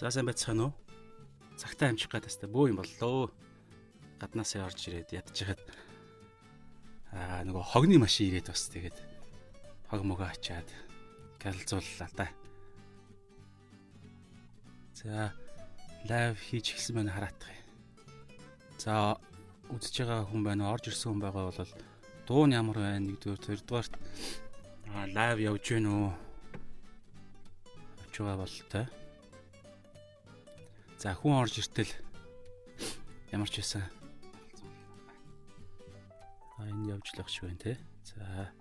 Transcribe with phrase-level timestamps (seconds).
[0.00, 0.72] За сайн байцгаана уу?
[1.60, 3.28] Цагтаа амжих гад таста бөө юм боллоо.
[4.16, 5.60] Гаднаасаа орж ирээд ядчихад
[7.12, 8.96] аа нөгөө хогны машин ирээд бас тэгээд
[9.92, 10.64] хог мөгөө ачаад
[11.36, 12.32] галзууллаа та.
[14.96, 15.36] За
[16.08, 17.52] лайв хийж эхэлсэн байна хараатах.
[18.80, 19.20] За
[19.68, 21.72] үзэж байгаа хүн байна орж ирсэн хүн байгаа бол
[22.24, 24.00] дуу нь ямар байна нэгдүгээр хоёрдугаарт
[24.96, 26.08] аа лайв явж гэнэ үү?
[28.00, 28.88] Явж байгаа бол та.
[31.00, 31.88] За хүн орж иртэл
[33.32, 33.88] ямар ч байсан.
[36.60, 37.80] А энэ явж л ах шиг байна те.
[38.04, 38.52] За.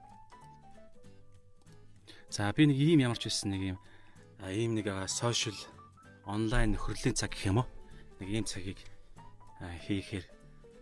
[2.31, 3.77] За би нэг ийм ямар ч байсан нэг ийм
[4.47, 5.59] ийм нэг сошиал
[6.23, 7.67] онлайн нөхрөлийн цаг гэх юм уу?
[8.23, 8.79] Нэг ийм цагийг
[9.59, 10.23] хийхээр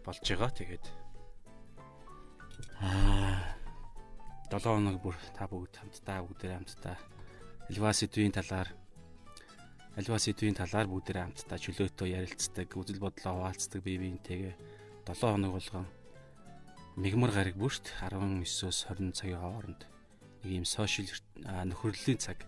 [0.05, 0.53] болж байгаа.
[0.53, 0.85] Тэгээд
[2.85, 3.57] аа
[4.53, 7.01] 7 хоног бүр та бүгд хамтдаа бүгдээ хамтдаа
[7.65, 8.69] Эльвас сэдвийн талаар
[9.97, 14.55] альва сэдвийн талаар бүгдээ хамтдаа чөлөөтэй ярилцдаг, үзэл бодлоо хуваалцдаг бие биентэйгээ
[15.09, 15.89] 7 хоног болгон
[17.01, 19.81] мигмар гараг бүрт 19-өөс 20 цагийн хооронд
[20.45, 21.09] нэг юм сошиал
[21.41, 22.45] нөхөрлөлийн цаг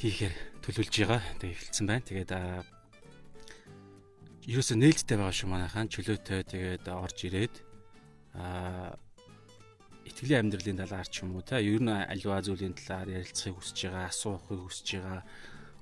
[0.00, 0.32] хийхээр
[0.64, 1.20] төлөвлөж байгаа.
[1.36, 2.08] Тэгээ эхэлсэн байна.
[2.08, 2.32] Тэгээд
[4.48, 7.54] ерөөсөө нээлттэй байгаа шүү манайхан чөлөөтэй тэгээд орж ирээд
[8.40, 8.96] аа
[10.08, 14.08] итгэлийн амьдралын талаар ч юм уу та ер нь альва зүйлийн талаар ярилцахыг хүсэж байгаа,
[14.10, 15.22] асуухыг хүсэж байгаа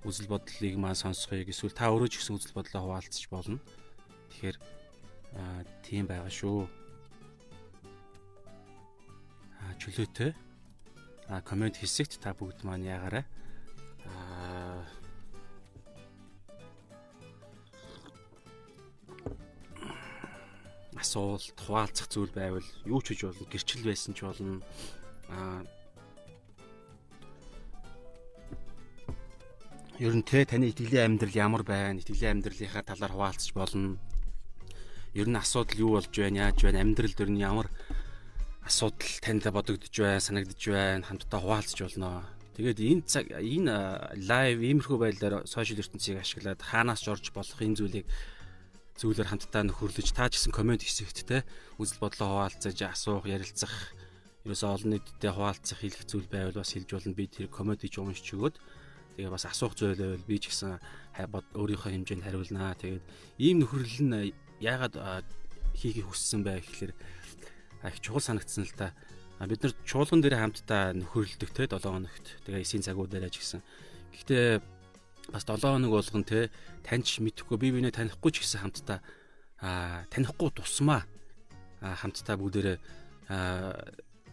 [0.05, 3.61] үзэл бодлыг маань сонсхойг эсвэл та өөрөө ч гэсэн үзэл бодлоо хуваалцаж болно.
[4.33, 4.56] Тэгэхээр
[5.37, 6.65] аа тийм байгаа шүү.
[9.61, 10.33] Аа чөлөөтэй
[11.28, 13.25] аа комент хэсэгт та бүгд маань яагаарай.
[14.09, 14.89] Аа
[20.97, 24.65] асуулт хуваалцах зүйл байвал юу ч хийж болно, гэрчил байсан ч болно.
[25.28, 25.61] Аа
[30.01, 32.00] Ер нь те таны итгэлийн амьдрал ямар байна?
[32.00, 34.00] Итгэлийн амьдралынхаа талаар хуваалцаж болно.
[35.12, 36.49] Ер нь асуудал юу болж байна?
[36.49, 36.81] Яаж байна?
[36.81, 37.69] Амьдрал дээр нь ямар
[38.65, 41.05] асуудал танд бодогдож байна, санагдж байна?
[41.05, 42.25] Хамтдаа хуваалцаж болно.
[42.56, 47.77] Тэгээд энэ цаг энэ лайв иймэрхүү байдлаар сошиал ертөнцийг ашиглаад хаанаас ч орж болох энэ
[47.77, 48.09] зүйлийг
[48.97, 51.44] зүйлээр хамтдаа нөхөрлөж та ч гэсэн комент хэсэгт те
[51.77, 53.93] үзэл бодлоо хуваалцаж асуух, ярилцах
[54.49, 57.12] ерөөсөө олон нийтэд хуваалцах хэлэх зүйл байвал бас хэлж болно.
[57.12, 58.56] Би тэр комент хийж уншиж өгөөд
[59.16, 60.78] Тэгээ бас асуух зүйл байвал би ч гэсэн
[61.56, 62.75] өөрийнхөө хэмжээнд хариулнаа.
[62.78, 63.04] Тэгээд
[63.38, 64.94] ийм нөхөрлөл нь яагаад
[65.75, 68.93] хийхийг хүссэн бай гэхэлэр их чухал санагдсан л та.
[69.41, 72.26] Бид нар чуулган дээр хамтдаа нөхөрлөдөг те 7 хоногт.
[72.44, 73.60] Тэгээ эсийн цагуудаараа ч гэсэн.
[74.12, 74.60] Гэхдээ
[75.32, 76.50] бас 7 хоног болгон те
[76.84, 78.99] таньч мэдхгүй би бинээ танихгүй ч гэсэн хамтдаа
[80.12, 81.04] танихгүй тусмаа
[81.81, 82.78] хамтдаа бүгдээрээ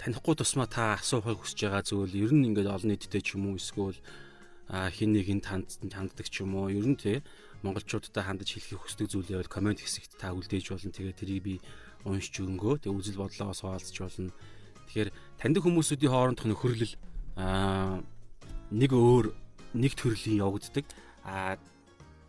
[0.01, 3.59] танихгүй тусмаа та асуухыг хүсэж байгаа зүйл ер нь ингээд олон нийтэд ч юм уу
[3.59, 3.97] эсвэл
[4.67, 6.67] хин нэгэнд ханддаг ч юм уу?
[6.67, 7.23] Ер нь тий
[7.63, 10.91] монголчуудтай хандаж хэлхийг хүсдэг зүйл явал комент хэсэгт та үлдээж болно.
[10.91, 11.55] Тэгээ тэрийг би
[12.05, 14.31] уншиж өнгөө тэгээ үзэл бодлоо хуваалцж болно.
[14.91, 15.09] Тэгэхээр
[15.41, 16.95] таньдаг хүмүүсүүдийн хоорондох нөхөрлөл.
[17.39, 18.03] Аа
[18.72, 19.33] нэг өөр
[19.73, 20.85] нэг төрлийн явагддаг.
[21.25, 21.57] Аа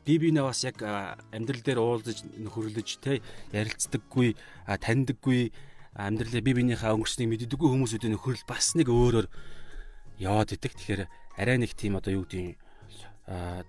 [0.08, 3.20] би бинээ бас яг амьдрал дээр уулзаж нөхөрлөж те
[3.52, 4.32] ярилцдаггүй
[4.64, 5.52] таньдаггүй
[5.92, 9.28] амьдралаа би бинийхээ өнгөрснийг мэддэггүй хүмүүсүүдийн нөхөрлөл бас нэг өөрөөр
[10.24, 10.72] яваад идэг.
[10.72, 11.02] Тэгэхээр
[11.38, 12.58] арай нэг тийм одоо юу гэдэг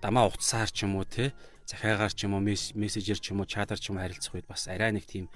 [0.02, 1.30] дамаа утсаар ч юм уу те
[1.70, 4.66] захиагаар ч юм уу мессежээр ч юм уу чатаар ч юм уу харилцах үед бас
[4.66, 5.30] арай нэг тийм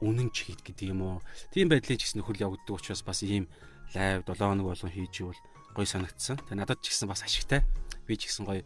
[0.00, 1.16] үнэн ч хийд гэдэг юм уу
[1.52, 3.46] тийм байдлын ч гэсэн нөхөрл явагддаг учраас бас ийм
[3.92, 5.40] лайв 7 хоног болгон хийж ивэл
[5.74, 6.38] гоё санагдсан.
[6.38, 7.60] Тэгээ надад ч гэсэн бас ашигтай.
[8.06, 8.62] Би ч гэсэн гоё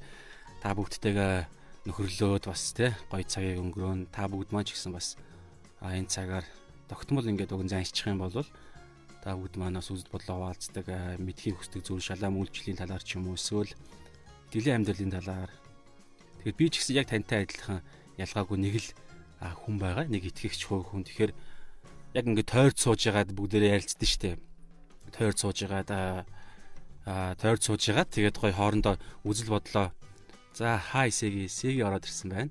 [0.61, 1.49] та бүгдтэйгээ
[1.89, 5.17] нөхөрлөөд бас те гоё цагийг өнгөрөөн та бүгд маань ч гэсэн бас
[5.81, 6.45] энэ цагаар
[6.89, 8.45] тогтмол ингээд уг заншчих юм бол
[9.23, 10.87] та бүгд манаас үзэл бодлоо хуваалцдаг
[11.19, 13.73] мэдхийг хүсдэг зүйл шалаа мүүлжлийн талаар ч юм уу эсвэл
[14.49, 15.51] итгэлийн амьдралын талаар.
[16.45, 17.83] Тэгээд би ч гэсэн яг тантай адилхан
[18.17, 18.89] ялгаагүй нэг л
[19.43, 20.07] хүн байгаа.
[20.07, 21.03] Нэг итгэгч хүн.
[21.03, 21.33] Тэгэхээр
[22.15, 24.41] яг ингээд тойрд сууж байгаад бүгдээрээ ярилцдаг штеп
[25.13, 25.91] тойрд сууж байгаад
[27.07, 29.93] а тойрд сууж байгаад тэгээд гой хоорондоо үзэл бодлоо.
[30.55, 32.51] За хай сэги сэги ороод ирсэн байна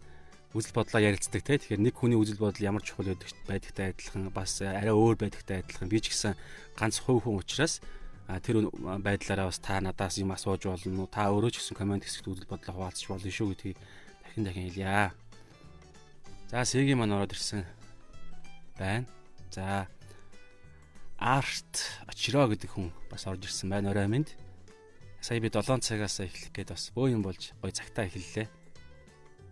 [0.55, 1.59] үзэл бодлоо ярилцдаг те.
[1.59, 3.11] Тэгэхээр нэг хүний үзэл бодол ямар чухал
[3.47, 6.39] байдагтай адилхан бас арай өөр байдагтай адилхан би ч гэсэн
[6.79, 7.83] ганц хувь хүн учраас
[8.27, 11.07] тэр байдлаараа бас та надаас юм асууж болно.
[11.07, 13.77] Та өөрөө ч гэсэн комент хэсэгт үзэл бодлоо хуваалцах болно шүү гэдгийг
[14.23, 15.11] дахин дахин хэлье.
[16.47, 17.67] За Сэгийн маань ороод ирсэн
[18.79, 19.07] байна.
[19.51, 19.87] За
[21.19, 23.91] Арт очроо гэдэг хүн бас орж ирсэн байна.
[23.91, 24.27] Орой минь.
[25.19, 28.47] Сая би 7 цагаас эхлэх гээд бас бөө юм болж гой цагтаа эхэллээ.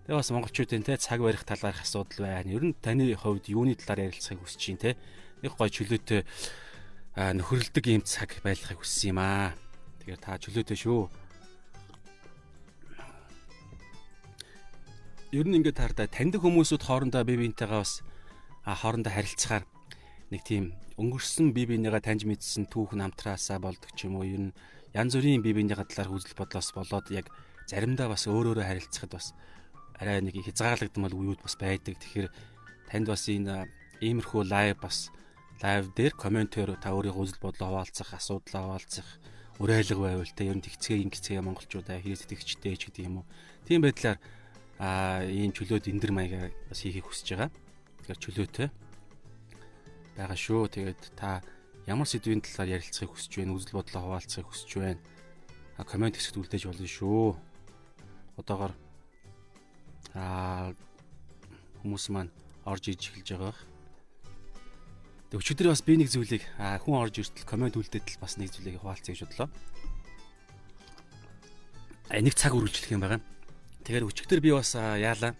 [0.06, 2.54] Тэгээ бас монголчуудын те цаг барих талаарх асуудал байна.
[2.54, 4.94] Ер нь таны хувьд юуны талаар ярилцахыг хүсэж чинь те.
[5.42, 6.22] Нэг гой чөлөөтэй
[7.18, 9.58] нөхөрлөдөг юм цаг байлгахыг хүссэн юм аа.
[10.06, 11.10] Тэгэхээр та чөлөөтэй шүү.
[15.36, 18.00] ер нь ингээд таарда таньдаг хүмүүсүүд хоорондоо бие биентэйгээ бас
[18.64, 19.68] хоорондоо харилцахаар
[20.32, 24.56] нэг тийм өнгөрсөн бие биенийгээ таньж мэдсэн түүх намтраасаа болдог ч юм уу ер нь
[24.96, 27.28] янз бүрийн бие биенийхээ талаар хүзэл бодлоос болоод яг
[27.68, 29.36] заримдаа бас өөр өөрө харилцахад бас
[30.00, 31.96] арай нэг хязгаарлагдмал үеуд бас байдаг.
[32.00, 32.30] Тэгэхээр
[32.92, 33.70] танд бас энэ
[34.02, 35.12] иймэрхүү лайв бас
[35.64, 39.08] лайв дээр комментээр та өөрийнхөө үзэл бодлоо хуваалцах, асуудлаа хуваалцах,
[39.60, 43.26] уриалга байвал те ер нь тэгцгээ ингэцгээ монголчуудаа хэрэгс итгэгчтэй ч гэдэг юм уу.
[43.64, 44.20] Тийм байдлаар
[44.80, 47.52] а ийм чөлөөт эндэр маягаар бас хийхийг хүсэж байгаа.
[48.04, 48.68] Тэгэхээр чөлөөтэй
[50.20, 50.62] байгаа шүү.
[50.76, 51.40] Тэгээд та
[51.88, 55.02] ямар сэдвийн талаар ярилцахыг хүсэж байна, үзэл бодлоо хуваалцахыг хүсэж байна.
[55.80, 57.40] А комент хэсэгт үлдээж болно шүү.
[58.36, 58.76] Одоогоор
[60.16, 60.74] а
[61.84, 62.32] хүмүүс маань
[62.66, 63.56] орж иж эхэлж байгаа.
[65.30, 69.14] Тэг өчигдөр бас би нэг зүйлийг хүн орж иртэл комент үлдээтэл бас нэг зүйлийг хуваалцъя
[69.14, 69.50] гэж бодлоо.
[72.10, 73.22] А нэг цаг үргэлжлэх юм байгаа.
[73.84, 75.36] Тэгэхээр өчигдөр би бас яалаа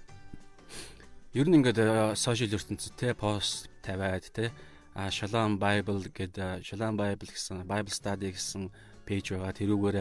[1.36, 4.56] Ер нь ингээд сошиал ертөнцид те пост тавиад те
[4.96, 8.72] Shalom Bible гэдэг Shalom Bible гэсэн Bible Study гэсэн
[9.04, 9.52] пэйж байгаа.
[9.52, 9.98] Тэрүүгээр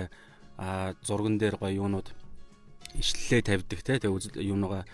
[1.02, 2.06] зурган дээр гоё юунууд
[2.98, 3.98] ишлэлээ тавьдаг те.
[3.98, 4.84] Тэгээ юунуугаа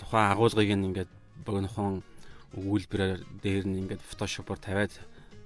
[0.00, 1.10] тухайн агуулгыг ингээд
[1.44, 2.02] богинохон
[2.54, 4.92] өгүүлбэрээр дээр нь ингээд фотошопоор тавиад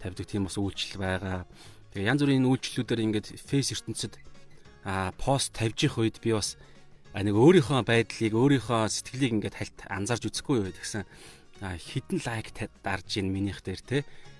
[0.00, 1.46] тавьдаг тийм бас үйлчлэл байгаа.
[1.92, 4.20] Тэгээ янз бүрийн үйлчлэлүүдээр ингээд фейс ертөнцид
[4.84, 6.56] а пост тавьж их үед би бас
[7.12, 11.02] нэг өөрийнхөө байдлыг өөрийнхөө сэтгэлийг ингээд хальт анзаарч үзэхгүй юу гэсэн
[11.60, 12.54] хідэн лайк
[12.84, 13.98] дарж ийн минийх дээр те.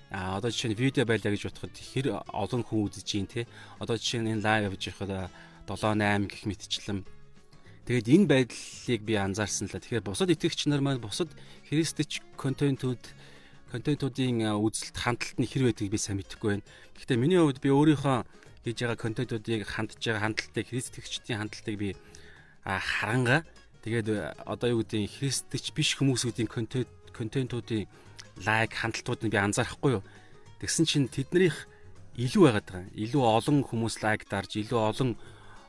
[0.09, 3.45] А одоо жишээ нь видео байлаа гэж бодоход хэр олон хүн үзэж гин те.
[3.77, 5.29] Одоо жишээ нь энэ лайв явж байхад
[5.69, 7.05] 7 8 гэх мэтчлэн
[7.85, 11.29] тэгээд энэ байдлыг би анзаарсан л да тэгэхээр бусад итгэгч нар маань бусад
[11.69, 13.01] христч контентууд
[13.69, 16.65] контентуудын үзэлт хандлт нь хэр байдгийг би сайн мэдэхгүй байна
[16.97, 18.17] гэхдээ миний хувьд би өөрийнхөө
[18.65, 21.89] хийж байгаа контентуудыг хандж байгаа хандлтыг христчдийн хандлтыг би
[22.65, 23.45] харанга
[23.85, 27.87] тэгээд одоо юу гэдэг христч биш хүмүүсүүдийн контент контентуудын
[28.45, 30.03] лайк хандлтууд нь би анзаарахгүй юу.
[30.63, 31.67] Тэгсэн чинь тэднэрийнх
[32.15, 32.87] илүү байгаад байгаа.
[32.95, 35.09] Илүү олон хүмүүс лайк дарж, илүү олон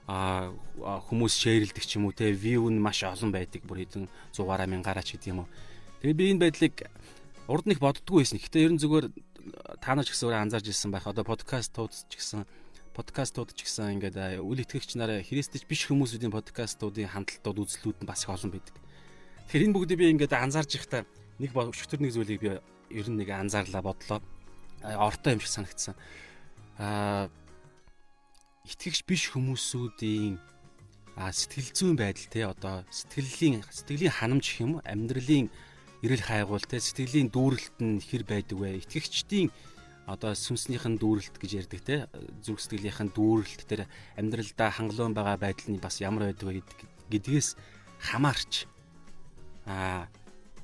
[0.06, 3.62] хүмүүс шеэрлдэг ч юм уу те вью нь маш олон байдаг.
[3.66, 5.48] Бүр хэдэн 100-аараа мянгаараа ч гэдэг юм уу.
[6.00, 6.74] Тэгээд би энэ байдлыг
[7.50, 8.38] урд нэг боддггүй байсан.
[8.40, 9.06] Гэтэ ерэн зүгээр
[9.82, 11.06] та нар ч гэсэн өөрөө анзаарч ирсэн байх.
[11.06, 12.46] Одоо подкастууд ч гэсэн
[12.94, 18.26] подкастууд ч гэсэн ингээд үл итгэгч нараа христч биш хүмүүсүүдийн подкастуудын хандлтууд үзлүүд нь бас
[18.26, 18.74] их олон байдаг.
[19.46, 21.06] Тэгэхээр энэ бүгдийг би ингээд анзаарч ихтаа
[21.38, 22.50] нэг өчтөр нэг зүйлийг би
[22.90, 24.20] ер нь нэг анзаарлаа бодлоо.
[24.82, 25.94] Ортой юм шиг санагдсан.
[26.78, 27.30] Аа
[28.70, 30.38] итгэгч биш хүмүүсүүдийн
[31.18, 34.86] а сэтгэл зүйн байдал те одоо сэтгэлийн сэтгэлийн ханамж гэх юм уу?
[34.86, 35.50] Амьдралын
[36.06, 38.78] эрэл хайгуул те сэтгэлийн дүүрэлт нь хэр байдаг вэ?
[38.80, 39.50] Итгэгчдийн
[40.06, 41.96] одоо сүнснийхэн дүүрэлт гэж ярьдаг те
[42.42, 43.86] зүрх сэтгэлийнхэн дүүрэлт тэр
[44.18, 46.62] амьдралдаа хангалуун байгаа байдал нь бас ямар байдаг вэ
[47.10, 47.54] гэдгээс
[48.10, 48.66] хамаарч
[49.66, 50.08] а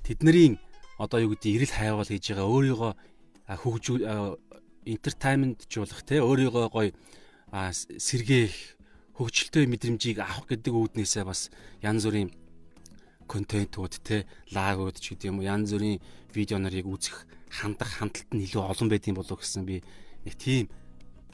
[0.03, 0.59] тэднэрийн
[0.99, 2.93] одоо юу гэдэг эрэл хайвал хийж байгаа өөрийгөө
[3.61, 4.03] хөгжүүл
[4.87, 6.91] entertainment жуулах те өөрийгөө гоё
[7.73, 8.77] сэргээх
[9.17, 11.49] хөгжилтэй мэдрэмжийг авах гэдэг үүднээсээ бас
[11.81, 12.31] янз бүрийн
[13.25, 16.01] контентууд те лагууд ч гэдэм юм янз бүрийн
[16.37, 19.81] видео нарыг үзэх хандах хандлт нь илүү олон байдığım болов гэсэн би
[20.29, 20.69] нэг тийм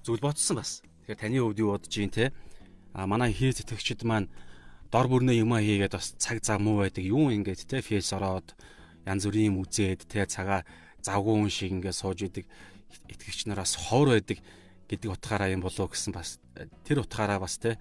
[0.07, 0.83] зүйл бодсон бас.
[1.05, 2.31] Тэгэхээр таны хувьд юу бодож юм те?
[2.95, 4.31] А манай хээ зэтгэгчд маань
[4.95, 7.03] дор бүрнээ юм хийгээд бас цаг зав муу байдаг.
[7.03, 8.55] Юу ингээд те фейс ороод
[9.07, 10.63] янз бүрийн юм үзээд те цагаа
[11.03, 12.47] завгүй хүн шиг ингээд сууж идэг
[13.11, 14.39] итгэгч нараас ховор байдаг
[14.93, 16.37] гэдэг утгаараа юм болов гэсэн бас
[16.85, 17.81] тэр утгаараа бас те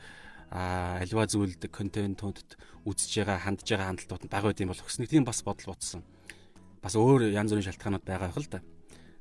[0.52, 2.56] а альва зүйлд контентууд
[2.88, 6.08] үзэж байгаа хандж байгаа хандлтууд нь бага байд юм болох гэсэн тийм бас бодол бодсон
[6.82, 8.60] бас өөр янз бүрийн шалтгаанууд байгаа байх л да.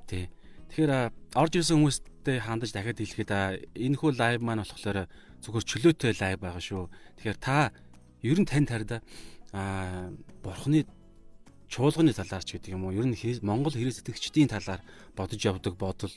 [0.08, 0.30] Тий.
[0.72, 3.30] Тэгэхээр орж ирсэн хүмүүстэй хандаж дахиад хэлэхэд
[3.74, 5.10] энэ хүү лайв маань болохоор
[5.44, 6.88] зүгээр чөлөөтэй лайв байгаа шүү.
[7.20, 7.74] Тэгэхээр та
[8.24, 9.04] ер нь тань тарда
[9.52, 10.08] а
[10.40, 10.86] бурхны
[11.68, 14.80] чуулганы талаар ч гэдэг юм уу ер нь Монгол хэрэгс итгэгчдийн талаар
[15.14, 16.14] бодож явдаг бодол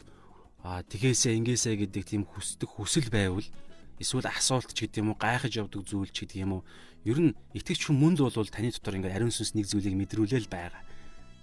[0.63, 3.46] а тгээсээ ингээсээ гэдэг тийм хүсдэг хүсэл байвал
[4.00, 6.63] эсвэл асуулт ч гэдэг юм уу гайхаж явдаг зүйл ч гэдэг юм уу
[7.03, 10.84] ер нь итгэгч хүн мөнд бол таны дотор ингээд ариун сүнс нэг зүйлийг мэдрүүлээл байгаа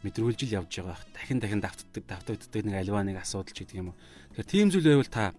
[0.03, 0.99] мэдрүүлж ил явж байгаа.
[1.12, 3.99] Дахин дахин давтдаг, давтагддаг нэг альва нэг асуудал ч гэдэг юм уу.
[4.33, 5.37] Тэгэхээр тийм зүйл байвал та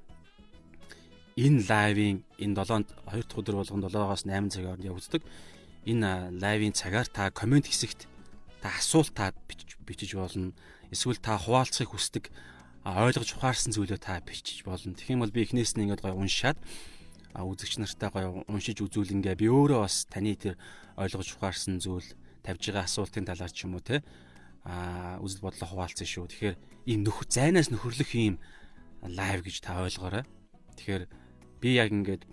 [1.34, 5.22] энэ лайвын энэ 7-нд 2 дахь өдөр болгон 7-оос 8 цагийн хооронд явагддаг.
[5.90, 8.06] Энэ лайвын цагаар та комент хэсэгт
[8.62, 9.34] та асуулт та
[9.90, 10.54] бичиж болно.
[10.94, 12.30] Эсвэл та хуваалцахыг хүсдэг
[12.86, 14.96] ойлгож ухаарсан зүйлөө та бичиж болно.
[14.98, 16.58] Тэгэх юм бол би эхнээс нь ингээд гой уншаад
[17.38, 20.58] үзэгч нартай гой уншиж үзүүлэнгээ би өөрөө бас таны тэр
[20.98, 22.06] ойлгож ухаарсан зүйл
[22.42, 24.02] тавьж байгаа асуултын талаар ч юм уу те
[24.66, 26.26] а үзэл бодлоо хуваалцсан шүү.
[26.30, 26.58] Тэгэхээр
[26.90, 28.42] ийм нөх зайнаас нөхөрлөх ийм
[29.06, 30.26] лайв гэж та ойлгоорой.
[30.78, 31.04] Тэгэхээр
[31.62, 32.26] би яг ингээд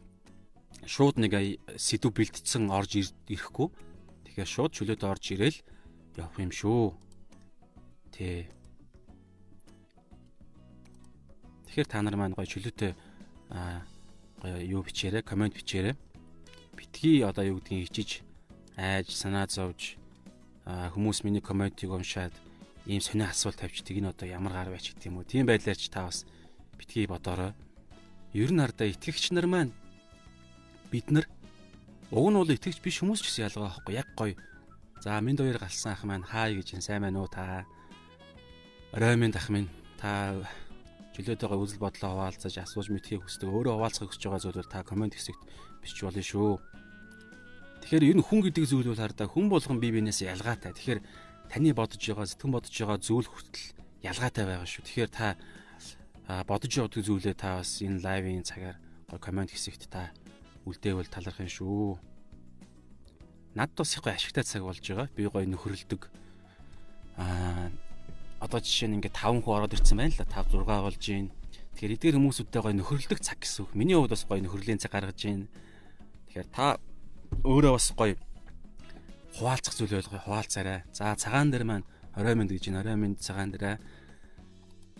[0.88, 2.96] шууд нэг сэдв бэлтцсэн орж
[3.28, 3.68] ирэхгүй
[4.38, 5.58] Тэгэхээр шууд чөлөөд орж ирээл
[6.14, 6.94] явах юм шүү.
[8.14, 8.46] Тэ.
[11.68, 12.92] Тэгэхээр та нар маань гоё чөлөөтэй
[14.40, 15.94] гоё юу бичээрэй, комент бичээрэй.
[16.72, 18.24] Битгий одоо юу гэдгийг хичиж
[18.80, 20.00] айж санаа зовж
[20.64, 22.32] хүмүүс миний комментиг уншаад
[22.88, 25.28] ийм сони асуулт тавьчихдаг энэ одоо ямар гар байж гэдэг юм уу.
[25.28, 26.24] Тийм байдлаар ч та бас
[26.80, 27.52] битгий бодоорой.
[28.32, 29.72] Ер нь ардаа итгэгч нар маань
[30.88, 31.28] бид нар
[32.08, 34.36] уг нь бол итгэгч биш хүмүүс ч гэсэн ялгаа байхгүй яг гоё.
[35.04, 37.68] За минь хоёр галсан ах маань хаа гэж сайн байна уу та.
[38.92, 39.68] Орой минь ах минь
[40.00, 40.36] та
[41.18, 43.50] чөлөөтэйгээ үзэл бодлоо хуваалцаж асууж мэдхийг хүсдэг.
[43.50, 45.42] Өөрөө хуваалцахыг хүсэж байгаа зүйлээр та комент хэсэгт
[45.82, 46.62] бичиж болно шүү.
[47.82, 50.70] Тэгэхээр нь хүн гэдэг зүйл бол хардаа хүн болгон бие биенээс ялгаатай.
[50.78, 51.00] Тэгэхээр
[51.50, 53.66] таны бодож байгаа сэтгэн бодож байгаа зүйл хүртэл
[54.06, 54.82] ялгаатай байгаа шүү.
[54.86, 55.26] Тэгэхээр та
[56.46, 58.78] бодож явдаг зүйлээ та бас энэ лайвын цагаар
[59.10, 60.14] гой комент хэсэгт та
[60.70, 61.98] үлдээвэл талархах юм шүү.
[63.58, 65.10] Над бас их гой ашигтай цаг болж байгаа.
[65.18, 66.06] Би гой нөхөрлөдөг.
[67.18, 67.74] Аа
[68.38, 70.26] одоо жишээ нь ингээд 5 хүн ороод ирсэн байна л да.
[70.30, 71.30] 5 6 болж гин.
[71.74, 73.70] Тэгэхээр эдгээр хүмүүсүүдтэй гой нөхөрлөдөг цаг гэсэн үг.
[73.74, 75.50] Миний хувьд бас гой нөхөрлийн цаг гаргаж гин.
[76.30, 76.78] Тэгэхээр та
[77.42, 78.14] өөрөө бас гоё
[79.38, 80.86] хуваалцах зүйл ойлгоо хуваалцаарай.
[80.94, 82.82] За цагаан дээр маань орой минь гэж байна.
[82.82, 83.78] Орой минь цагаан дээр.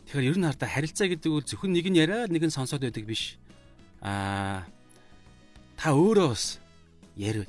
[0.07, 3.07] Тэгэхээр ер нь хардаа харилцаа гэдэг бол зөвхөн нэг нь яриа нэг нь сонсоод байдаг
[3.07, 3.39] биш.
[4.03, 4.67] Аа
[5.79, 6.59] та өөрөө бас
[7.15, 7.47] яри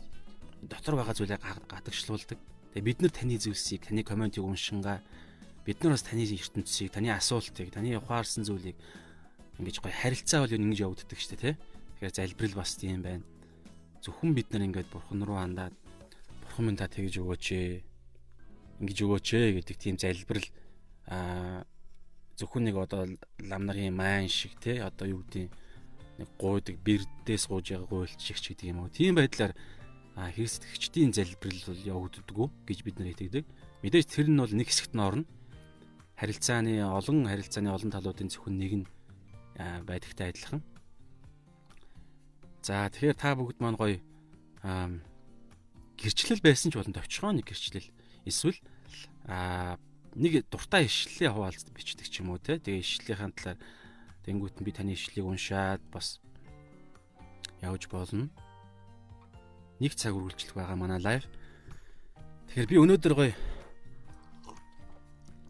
[0.61, 2.37] дотор байгаа зүйлээ гадагшлуулдаг.
[2.73, 5.01] Тэгээ бид нар таны зүйлсийг, таны комментиг уншингаа
[5.65, 8.77] бид нар бас таны ертөнцийг, таны асуултыг, таны ухаарсан зүйлийг
[9.59, 11.59] ингэж гоё харилцаа бол ингэж явагддаг шүү дээ, тэ.
[11.99, 13.27] Тэгэхээр залбирал бас тийм байна.
[13.99, 15.75] Зөвхөн бид нар ингээд бурхан руу хандаад
[16.47, 17.83] бурхан минь та тэгж өгөөч ээ
[18.79, 20.47] ингэж өгөөч ээ гэдэг тийм залбирал
[21.11, 21.67] аа
[22.39, 23.03] зөвхөн нэг одоо
[23.43, 25.51] ламнарын маань шиг те одоо юу гэдэг
[26.23, 28.95] нэг гуйдаг бэрдээс гууж байгаа гуйлчигч гэдэг юм уу?
[28.95, 29.51] Тийм байдлаар
[30.15, 33.45] христэгчдийн залбирал бол явагддаггүй гэж бид нар итгэдэг.
[33.83, 35.27] Мэдээж тэр нь бол нэг хэсэгт нь орно
[36.19, 38.85] харилцааны олон харилцааны олон талуудын зөвхөн нэг нь
[39.87, 40.61] байдагтай адилхан
[42.69, 43.97] За тэгэхээр та бүгд маань гоё
[45.95, 47.87] гэрчлэл байсан ч болон товчхон нэг гэрчлэл
[48.27, 48.59] эсвэл
[50.13, 53.59] нэг дуртай ишлэлийн хуваалцад бичдэг ч юм уу те тэгээ ишлэлийнхаа талаар
[54.27, 56.19] тэнгуут нь би таны ишлэлийг уншаад бас
[57.63, 58.27] явж болно.
[59.79, 61.23] Нэг цаг үргэлжлэх байгаа манай лайв.
[62.51, 63.33] Тэгэхээр би өнөөдөр гоё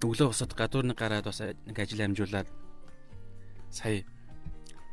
[0.03, 2.47] өглөө босоод гадуурны гараад бас нэг ажил амжуулаад
[3.69, 4.03] сая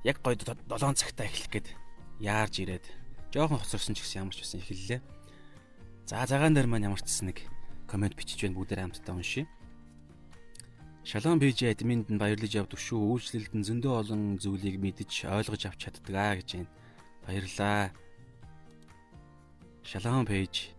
[0.05, 1.69] яг гоё 7 цагтаа эхлэх гээд
[2.21, 2.87] яарж ирээд
[3.31, 5.01] жоохон хоцорсон ч гэсэн ямар ч байсан эхэллээ.
[6.07, 7.43] За цагаан дээр маань ямар ч нэг
[7.87, 9.47] комент бичиж байна бүгдээр хамтдаа уншия.
[11.07, 12.99] Шалом биж админд нь баярлаж явдаг шүү.
[12.99, 16.71] Үйлчлэлд нь зөндөө олон зүйлийг мэдж ойлгож авч чаддаг аа гэж байна.
[17.23, 17.95] Баярлаа.
[19.87, 20.76] Шалом пэйж.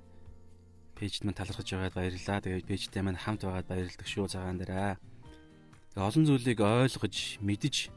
[0.98, 2.42] Пэйжд маань талархаж байгаад баярлаа.
[2.42, 4.98] Тэгээд пэйжтэй маань хамт байгаад баярлдаг шүү цагаан дээр.
[5.94, 7.94] Олон зүйлийг ойлгож, мэдж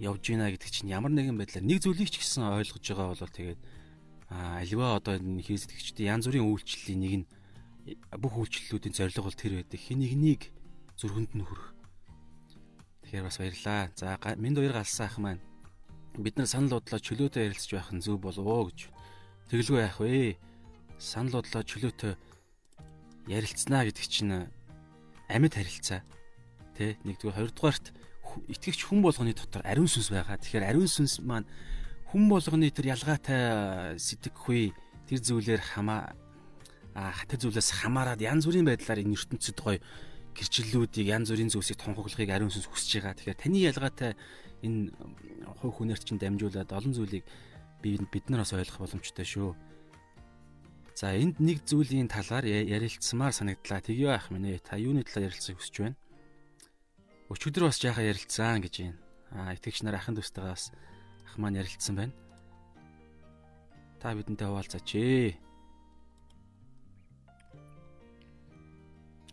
[0.00, 3.60] явж гинэ гэдэг чинь ямар нэгэн байдлаар нэг зүйлийг ч гэсэн ойлгож байгаа бол тэгээд
[4.28, 7.26] альва одоо энэ хийсдэгчдийн янз бүрийн үйлчлэлийн нэг нь
[8.18, 9.78] бүх үйлчлэлүүдийн зорилго бол тэр байдаг.
[9.78, 10.50] Хин нэгнийг
[10.98, 11.68] зүрхэнд нь хүрэх.
[13.04, 13.92] Тэгэхээр бас баярлаа.
[13.94, 15.42] За минь хоёр галсан ах маань
[16.18, 18.88] бид нар санал бодлоо чөлөөтэй ярилцж байх нь зөв болов оо гэж
[19.52, 20.40] тэгэлгүй яах вэ?
[20.98, 22.14] Санал бодлоо чөлөөтэй
[23.28, 24.48] ярилцсанаа гэдэг чинь
[25.28, 26.00] амьд харилцаа.
[26.76, 27.94] Тэ нэгдүгээр хоёрдугаарт
[28.50, 30.36] итгэгч хүн болгоны дотор ариун сүнс байгаа.
[30.38, 31.46] Тэгэхээр ариун сүнс маань
[32.10, 34.74] хүн болгоны тэр ялгаатай сэтгэхгүй
[35.08, 36.14] тэр зүйлээр хамаа
[37.26, 39.78] тэр зүйлээс хамаарад янз бүрийн байдлаар энэ ертөнцид гоё
[40.34, 43.18] гэрчлэлүүдийг янз бүрийн зүйлсийг тунхаглахыг ариун сүнс хүсэж байгаа.
[43.18, 44.12] Тэгэхээр таны ялгаатай
[44.62, 44.90] энэ
[45.62, 47.24] хувь хүнээр чинь дамжуулаад олон зүйлийг
[47.82, 49.54] бид нар бас ойлгох боломжтой шүү.
[50.94, 53.82] За энд нэг зүйлийн талаар ярилцсамаар санагдлаа.
[53.82, 54.62] Тгийо ах минь.
[54.62, 55.98] Та юуны талаар ярилцахыг хүсэж байна?
[57.34, 58.98] Өчигдөр бас жаахан ярилцсан гэж байна.
[59.34, 60.70] Аа итгэгч нар ахын дүүстайгаа бас
[61.26, 62.14] ах маань ярилцсан байна.
[63.98, 65.34] Та бидэнтэй хуваалцаач ээ.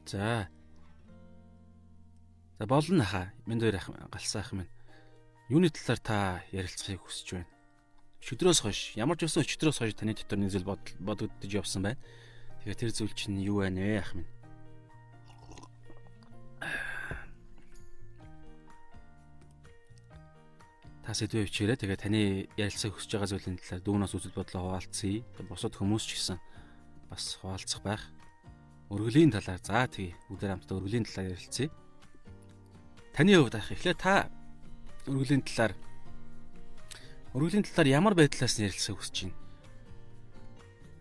[0.09, 0.49] За.
[2.57, 3.29] За болно хаа.
[3.45, 4.71] Минь дээр ах галсан ах минь.
[5.53, 6.17] Юуны талаар та
[6.49, 7.49] ярилцахыг хүсэж байна?
[8.21, 11.99] Өчигдрөөс хойш ямар ч байсан өчигдрөөс хойш таны дотор нэг зүйл бодогдож явсан байна.
[12.61, 14.29] Тэгэхээр тэр зүйл чинь юу байна вэ ах минь?
[21.11, 21.75] та сэдвээ бичээрэй.
[21.75, 22.21] Тэгээ таны
[22.55, 25.19] ярилцахыг хүсэж байгаа зүйлийн талаар дүүнээс үзэл бодлоо хуваалцъя.
[25.49, 26.37] Бусад хүмүүс ч гэсэн
[27.11, 28.03] бас хуваалцах байх.
[28.87, 30.15] Өргөлийн талаар за тэгье.
[30.31, 31.67] Бүгдээр хамтдаа өргөлийн талаар ярилцъя.
[33.11, 34.31] Таны хувьд ах эхлээ та
[35.03, 35.75] өргөлийн талаар
[37.35, 39.41] өргөлийн талаар ямар байдлаас ярилцахыг хүсэж байна?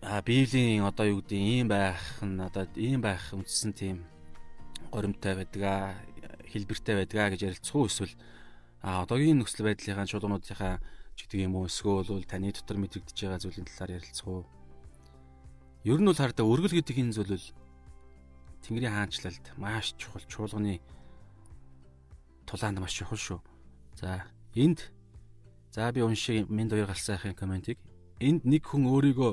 [0.02, 4.06] а библийн одоо юу гэдэг ийм байх нь одоо ийм байх үндсэн тийм
[4.90, 5.76] горимтай байдаг а
[6.48, 8.14] хэлбэртэй байдаг а гэж ярилцах уу эсвэл
[8.80, 10.80] а одоогийн нөхцөл байдлынхаа чуулгануудынхаа
[11.16, 14.42] ч гэдэг юм уу эсвэл таны дотор мэдрэгдэж байгаа зүйлийн талаар ярилцах уу
[15.84, 17.48] ер нь бол хардаа өргөл гэдэг энэ зүйл бол
[18.64, 20.80] Тэнгэрийн хаанчлалд маш чухал чуулганы
[22.44, 23.40] тулаанд маш чухал шүү.
[23.96, 24.92] За энд
[25.70, 27.78] за би уншиг минь хоёр галсаахын комментиг
[28.20, 29.32] энд нэг хүн өөрийгөө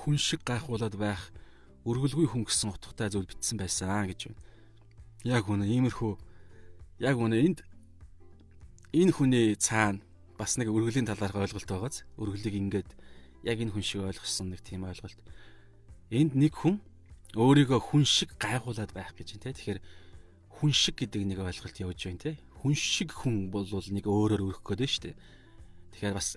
[0.00, 1.30] хүн шиг гайхуулаад байх
[1.84, 4.40] өргөлгүй хүн гэсэн утгатай зүйл бичсэн байсан гэж байна.
[5.24, 6.12] Яг үнэ иймэрхүү
[7.04, 7.58] яг үнэ энд
[8.96, 10.00] энэ хүний цаана
[10.40, 12.90] бас нэг өргөлийн талаарх ойлголт байгааз өргөлийг ингээд
[13.44, 15.20] яг энэ хүн шиг ойлгосон нэг тийм ойлголт.
[16.08, 16.80] Энд нэг хүн
[17.36, 19.52] өөрийгөө хүн шиг гайхуулаад байх гэж байна те.
[19.52, 19.80] Тэгэхээр
[20.48, 22.32] хүн шиг гэдэг нэг ойлголт явж байна те.
[22.64, 25.16] Хүн шиг хүн бол нэг өөрөөр өрөх гээд байна шүү дээ.
[25.94, 26.36] Тэгэхээр бас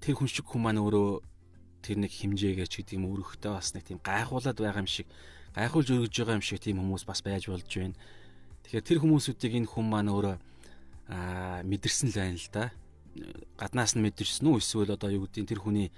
[0.00, 1.20] тэр хүн шиг хүн маань өөрөө
[1.84, 5.06] тэр нэг хэмжээгээ ч гэдэг юм өргөхтэй бас нэг тийм гайхуулаад байгаа юм шиг
[5.54, 7.94] гайхуулж өргөж байгаа юм шиг тийм хүмүүс бас байж болж байна.
[8.66, 10.36] Тэгэхээр тэр хүмүүсүүдийг энэ хүн маань өөрөө
[11.12, 12.64] аа мэдэрсэн л байна л да.
[13.60, 15.88] Гаднаас нь мэдэрсэн үү эсвэл одоо юу гэдэг тэр хүний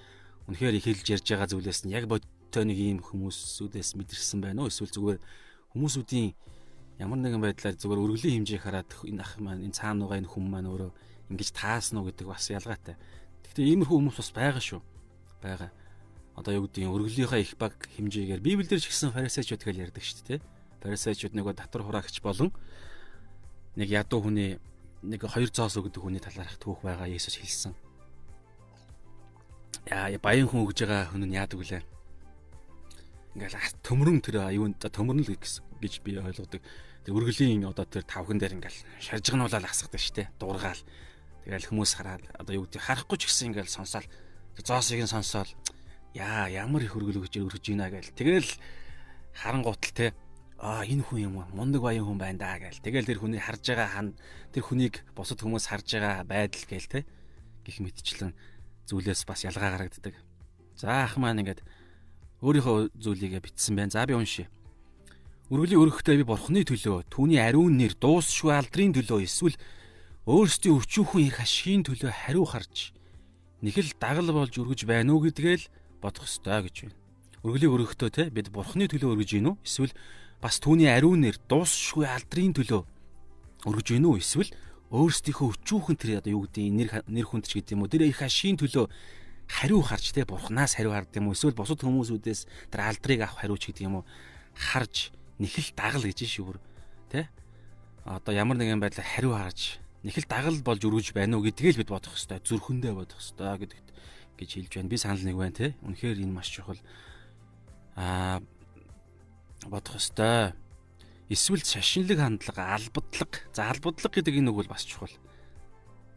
[0.47, 4.71] үнэхээр их хэлж ярьж байгаа зүйлээс нь яг бодтой нэг ийм хүмүүсүүдээс мэдэрсэн байна уу
[4.71, 5.19] эсвэл зүгээр
[5.73, 6.29] хүмүүсүүдийн
[7.01, 10.45] ямар нэгэн байдлаар зүгээр өргөлийн хэмжээг хараад энэ ах маань энэ цаана байгаа энэ хүн
[10.51, 10.91] маань өөрөө
[11.29, 12.97] ингэж таасан уу гэдэг бас ялгаатай.
[13.45, 14.81] Гэхдээ иймэрхүү хүмүүс бас байгаа шүү
[15.43, 15.71] байгаа.
[16.39, 20.39] Одоо юу гэдэг нь өргөлийнхаа их баг хэмжээгээр Библиэр ч гэсэн фарисеучуд гэж ярьдаг шүү
[20.39, 20.41] дээ.
[20.83, 22.55] Фарисеучуд нөгөө татвар хураагч болон
[23.75, 24.59] нэг ядуу хүний
[25.03, 27.75] нэг хоёр зоос өгдөг хүний талаарх түүх байгаа Есүс хэлсэн.
[29.91, 31.83] Яа баян хүн өгж байгаа хүн нь яадаг вүлээ.
[33.39, 36.63] Ингээл төмрөн тэр юунд төмрөн л гэж би ойлгодог.
[37.07, 40.83] Тэг өргөлийн одоо тэр тавхан дээр ингээл шаржигнуулаад асгадаг штэ дуургаал.
[41.49, 44.05] Тэгэл хүмүүс хараад одоо юу гэдэг харахгүй ч гэсэн ингээл сонсоол
[44.61, 45.49] зоосыг нь сонсоол.
[46.13, 48.53] Яа ямар их хөргөл өгч өргөж ийна гээл тэгэл
[49.33, 50.07] харангуутал те
[50.61, 53.89] а энэ хүн юм мундаг баян хүн байна да гээл тэгэл тэр хүний харж байгаа
[53.89, 54.09] хан
[54.53, 57.01] тэр хүнийг бусад хүмүүс харж байгаа байдал гээл те
[57.65, 58.37] гих мэтчлэн
[58.85, 60.21] зүйлээс бас ялгаа гарагддаг.
[60.77, 61.65] За ах маань ингээд
[62.45, 63.97] өөрийнхөө зүйлийгээ битсэн байна.
[63.97, 64.53] За би уншия
[65.49, 69.57] Өргөлийн өргөхтэй би бурхны төлөө түүний ариун нэр дуусшгүй алдрын төлөө эсвэл
[70.29, 72.93] өөрсдийн өчүүхэн их ашигын төлөө хариу харж
[73.65, 75.65] нэг л дагал болж өргөж байна уу гэдгээл
[76.05, 76.97] бодох ёстой гэж байна.
[77.49, 79.65] Өргөлийн өргөхдөө те бид бурхны төлөө өргөж гин үү?
[79.65, 79.97] Эсвэл
[80.45, 82.83] бас түүний ариун нэр дуусшгүй алдрын төлөө
[83.73, 84.21] өргөж гин үү?
[84.21, 84.53] Эсвэл
[84.93, 87.89] өөрсдийнхөө өчүүхэн тэр одоо юу гэдэг нэр нэр хүнд ч гэдэг юм уу?
[87.89, 88.85] Тэр их ашийн төлөө
[89.49, 91.37] хариу харж те бурхнаас хариу харддаг юм уу?
[91.41, 94.09] Эсвэл бусад хүмүүсүүдээс тэр алдрыг авах хариу ч гэдэг юм уу?
[94.53, 95.09] Харж
[95.41, 96.61] нэхэл дагал гэж шүүр
[97.09, 97.33] те
[98.05, 101.93] одоо ямар нэгэн байдлаар хариу харж нэг л дагал болж өргөж байна уу гэдгийг бид
[101.93, 102.41] бодох хэрэгтэй.
[102.41, 103.89] Зүрхэндээ бодох хэрэгтэй гэдэгт
[104.41, 104.89] гэж хэлж байна.
[104.89, 105.77] Би санал нэг байна те.
[105.85, 106.81] Үнэхээр энэ маш чухал.
[107.93, 108.41] Аа
[109.69, 110.57] бодох хэрэгтэй.
[111.29, 113.33] Эсвэл шашинлаг хандлага, албадлаг.
[113.53, 115.13] За албадлаг гэдэг энэ үг бол бас чухал.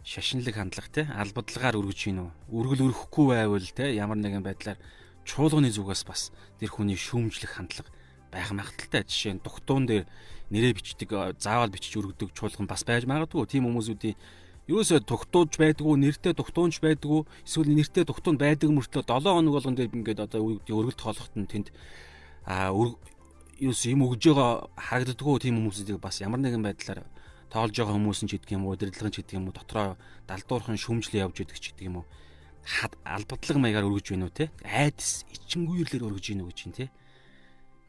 [0.07, 1.03] Шашинлаг хандлага те.
[1.11, 2.31] Албадлагаар өргөж гин үү?
[2.47, 4.79] Өргөл өрөхгүй байвал те ямар нэгэн байдлаар
[5.27, 6.31] чуулганы зүгээс бас
[6.63, 7.91] тэр хүний шүүмжлэх хандлага
[8.31, 9.03] байх магадaltaй.
[9.03, 10.07] Жишээ нь дугтуун дээр
[10.51, 11.09] нэрээ бичдэг
[11.39, 13.47] заавал бичиж өргөдөг чуулган бас байж магадгүй.
[13.47, 14.15] Тийм хүмүүсүүдийн
[14.69, 19.91] ерөөсөө дугтууж байдгүй, нэртэй дугтуунч байдгүй, эсвэл нэртэй дугтуунд байдаг мөртлөө 7 хоног болгон дээр
[19.91, 21.67] ингээд одоо өргөлт тоолоход нь тэнд
[22.45, 22.69] а
[23.61, 27.05] ерөөс юм өгж байгаа харагддаггүй тийм хүмүүсүүдийг бас ямар нэгэн байдлаар
[27.53, 31.25] тоолж байгаа хүмүүс ч гэдэг юм уу, удирдлагын ч гэдэг юм уу, дотроо далдуурхан шүмжлээ
[31.27, 32.05] явж идэг ч гэдэг юм уу.
[33.05, 34.49] Албадлаг маягаар өргөж гинүү те.
[34.63, 36.85] Айдас ичингүйрлэр өргөж гинүү гэж юм те.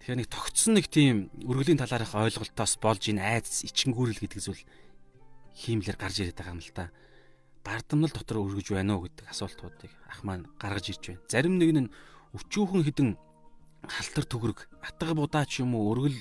[0.02, 4.58] Тэгэхээр нэг тогтсон нэг тийм өргөлийн талаарх ойлголтоос болж энэ айдас ичингүүрэл гэдэг зүйл
[5.54, 6.90] хиймлэр гарч ирээд байгаа юм л та.
[7.62, 11.22] Бардамнал дотор өргөж байна уу гэдэг асуултуудыг ах маань гаргаж ирж байна.
[11.30, 11.94] Зарим нэг нь
[12.34, 13.10] өчүүхэн хідэн
[13.86, 16.18] халтар төгрөг, атга будаа ч юм уу өргөл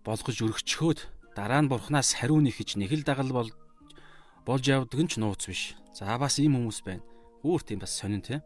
[0.00, 1.04] болгож өргөчхөөд
[1.36, 3.52] дараа нь бурхнаас хариу нэхэж нэг л дагал бол
[4.48, 5.76] болж явдаг нь ч нууц биш.
[5.92, 7.04] За бас ийм хүмүүс байна.
[7.44, 8.40] Өөр тийм бас сонин тийм.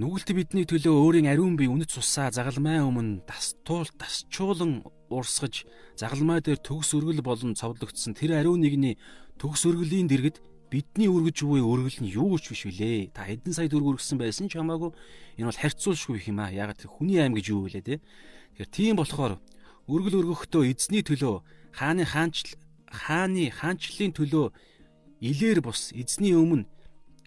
[0.00, 4.80] Нүгэлт бидний төлөө өөрийн ариун бие үнэт цусаа загалмай өмнө дастуул дасчуулан
[5.12, 8.96] урсгаж загалмай дээр төгс өргөл болон цовдлогдсон тэр ариун нэгний
[9.36, 10.40] төгс өргөлийн дэргэд
[10.72, 13.12] бидний өргөж буй өргөл нь юу ч биш үлээ.
[13.12, 14.96] Та хэдэн сая төгрөг өргөсөн байсан ч хамаагүй
[15.36, 16.48] энэ бол харьцуулшгүй юм аа.
[16.48, 18.00] Яг тэр хүний аим гэж юу вэ те.
[18.56, 19.36] Тэгэхээр тийм болохоор
[19.84, 21.44] өргөл өргөхдөө эзний төлөө
[21.76, 22.56] хааны хаанчл
[22.88, 24.48] хааны хаанчлалын төлөө
[25.20, 26.64] илээр бус эзний өмнө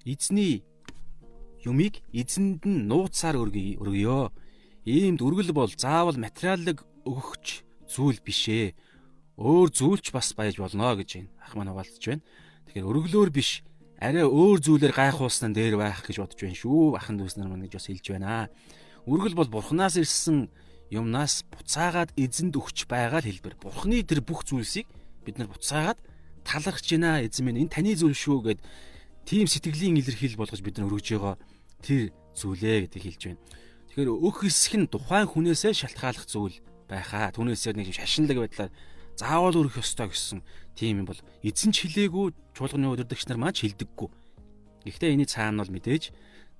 [0.09, 0.65] эзний
[1.63, 4.31] юмыг эзэнд нь нууцаар өргөё.
[4.83, 8.75] Иймд өргөл бол заавал материалыг өгөхч зүйл бишээ.
[9.39, 11.23] Өөр зүйлч бас байж болно гэж.
[11.39, 12.23] Ах маань хуваалцж байна.
[12.67, 13.63] Тэгэхээр өргөлөөр биш
[13.97, 16.99] арай өөр зүйлээр гайхуулсан дээр байх гэж бодож байна шүү.
[16.99, 18.51] Ахын дүүс нар маань гэж бас хэлж байна.
[19.07, 20.51] Үргэл бол бурхнаас ирсэн
[20.91, 23.55] юмнаас буцаагаад эзэнд өгч байгаа л хэлбэр.
[23.63, 24.87] Бурхны тэр бүх зүйлсийг
[25.23, 25.99] бид нар буцаагаад
[26.43, 28.59] талархж байна эзэн минь энэ таны зүйл шүү гэд
[29.25, 31.35] тийм сэтгэлийн илэрхийлэл болгож бид нар өргөж байгаа
[31.83, 33.41] тэр зүйлээ гэдгийг хэлж байна.
[33.93, 36.57] Тэгэхээр өөх хэсэг нь тухайн хүнээсээ шалтгааллах зүйл
[36.89, 37.29] байхаа.
[37.35, 38.71] Түүнээсээ нэг шашинлаг байдлаар
[39.19, 40.41] заавал өрөх ёстой гэсэн
[40.73, 44.09] тийм юм бол эзэн ч хилээгүй чуулганы удирдагч нар маань хилдэггүй.
[44.89, 46.03] Гэхдээ энэ цаана бол мэдээж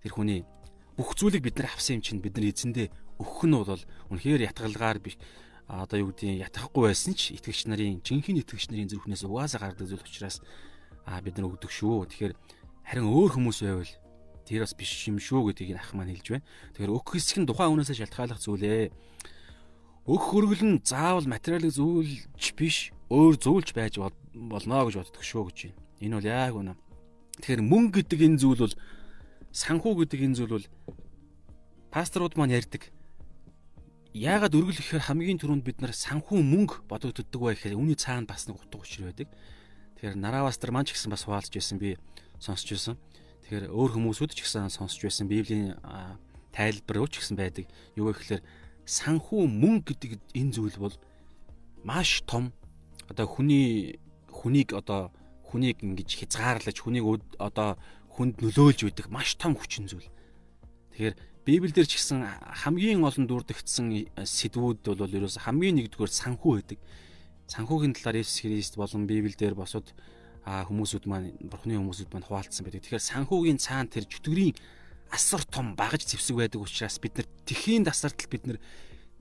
[0.05, 0.45] тэр хүний
[0.93, 3.83] бүх зүйлийг бид нар авсан юм чинь бид нар эзэндээ өгөх нь бол
[4.13, 5.17] үнэхээр ятгалгаар биш
[5.65, 10.05] одоо юу гэдгийг ятгахгүй байсан ч итгэгч нарын жинхэнэ итгэгч нарын зүрхнээс угаасаа гардаг зүйл
[10.05, 10.37] учраас
[11.09, 12.05] а бид нар өгдөг шүү.
[12.13, 12.33] Тэгэхээр
[12.85, 13.91] харин өөр хүмүүс байвал
[14.45, 16.45] тэр бас биш юм шүү гэдгийг ах маань хэлж байна.
[16.75, 18.91] Тэгэхээр өгөх хэсэг нь тухайн үнээсээ шалтгааллах зүйлээ.
[20.03, 25.57] Өгөх хөргөл нь заавал материалын зүйлч биш, өөр зүйлч байж болно гэж боддог шүү гэж
[25.71, 25.79] байна.
[26.03, 26.73] Энэ бол яг үнэ.
[27.39, 28.75] Тэгэхээр мөнгө гэдэг энэ зүйл бол
[29.55, 30.67] санхүү гэдэг энэ зүйл бол
[31.93, 32.91] пасторууд маань ярьдаг.
[34.13, 38.45] Яагаад өргөл гэхээр хамгийн түрүүнд бид нар санхүү мөнгө бодогддог бай гэхээр үүний цаана бас
[38.45, 39.29] нэг утга учир байдаг.
[39.97, 41.97] Тэгэхээр нараа пастор маань ч гэсэн бас хуваалцж байсан би
[42.37, 42.97] сонсч байсан.
[43.43, 45.75] Тэгэхээр өөр хүмүүсүүд ч гэсэн сонсч байсан Библийн
[46.55, 47.67] тайлбар ч гэсэн байдаг.
[47.99, 48.39] Юу гэхээр
[48.87, 50.95] санхүү мөнгө гэдэг энэ зүйл бол
[51.83, 52.55] маш том
[53.11, 53.99] одоо хүний
[54.31, 55.11] хүнийг одоо
[55.43, 57.05] хүнийг ингэж хязгаарлаж хүнийг
[57.37, 57.75] одоо
[58.15, 60.07] хүнд нөлөөлж байдаг маш том хүчин зүйл.
[60.95, 62.23] Тэгэхээр Библиэлд ч гэсэн
[62.63, 66.79] хамгийн олон дурддагдсан сэдвүүд бол ерөөс хамгийн нэгдүгээр санхүү байдаг.
[67.51, 69.91] Санхүүгийн талаар Иесус Христ болон Библиэлд босод
[70.43, 72.83] хүмүүсүүд маань бурхны хүмүүсүүд маань хуваалцсан байдаг.
[72.83, 74.55] Тэгэхээр санхүүгийн цаана тэр чөтгөрийн
[75.13, 78.59] асар том багаж зэвсэг байдаг учраас бид нар тэхийн дасартал бид нар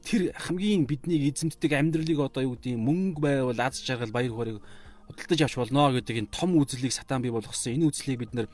[0.02, 4.62] тэр хамгийн бидний эзэмддэг амьдралыг одоо юу гэдэг мөнгө байвал аз жаргал баяр хөөргийг
[5.06, 7.78] худалдаж авч болно гэдэг энэ том үзлийг сатан бий болгосон.
[7.78, 8.46] Энэ үзлийг бид нар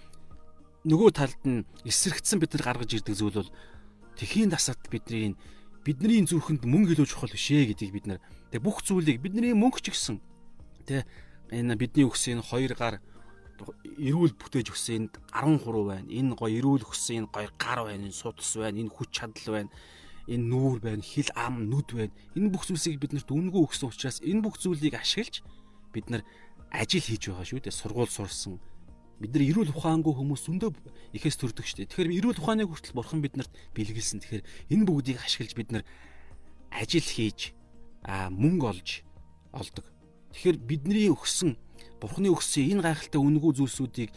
[0.85, 3.53] нөгөө талд нь эсрэгдсэн бид нар гаргаж ирдэг зүйл бол
[4.21, 5.39] тэхийн дасаад бидний
[5.87, 8.21] бидний зүрхэнд мөнгө илүү чухал биш ээ гэдгийг бид нар
[8.53, 10.21] тэг бүх зүйлийг бидний мөнгө ч гэсэн
[10.85, 11.09] тэг
[11.53, 13.01] энэ бидний өгсөн хоёр гар
[13.99, 16.07] эрүүл бүтээж өгсөн энд 13 байна.
[16.07, 19.71] Энэ гоё эрүүл өгсөн энэ гоё гар байна, энэ судас байна, энэ хүч чадал байна.
[20.29, 22.15] Энэ нүүр байна, хил ам, нүд байна.
[22.37, 25.43] Энэ бүх зүйлсийг биднэрт үнгүй өгсөн учраас энэ бүх зүйлийг ашиглаж
[25.91, 26.23] бид нар
[26.71, 27.75] ажил хийж байгаа шүү дээ.
[27.75, 28.61] Сургууль сурсан,
[29.19, 30.71] бид нар эрүүл ухаангүй хүмүүс зөндөө
[31.17, 31.91] ихээс төрдөг шүү дээ.
[31.91, 34.21] Тэгэхээр эрүүл ухааны хүртэл бурхан биднэрт бэлгэлсэн.
[34.23, 35.85] Тэгэхээр энэ бүгдийг ашиглаж бид нар
[36.71, 37.57] ажил хийж
[38.07, 38.89] мөнгө олж
[39.51, 39.87] олдог.
[40.39, 41.59] Тэгэхээр бидний өгсөн
[41.99, 44.15] бурханы өгсөн энэ гайхалтай үнэгүй зүйлсүүдийг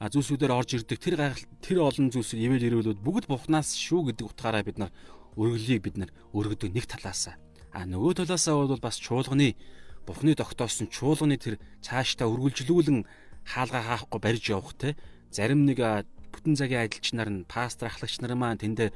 [0.00, 4.64] зүйлсүүдээр орж ирдэг тэр гайхал тэр олон зүйлсүүд ивэл ирүүлүүд бүгд бурхнаас шүү гэдэг утгаараа
[4.64, 4.88] бид нар
[5.36, 7.36] өргөлийг бид нар өргөдөг нэг талаасаа.
[7.76, 9.60] А нөгөө талаасаа бол бас чуулганы
[10.08, 13.04] бурхны тогтоосон чуулганы тэр цаашдаа өргөлжлүүлэн
[13.44, 14.96] хаалга хаахгүй барьж явах те
[15.28, 15.84] зарим нэг
[16.32, 18.88] бүтэн цагийн ажилч нар нь пастор ахлагч нар маань тэндээ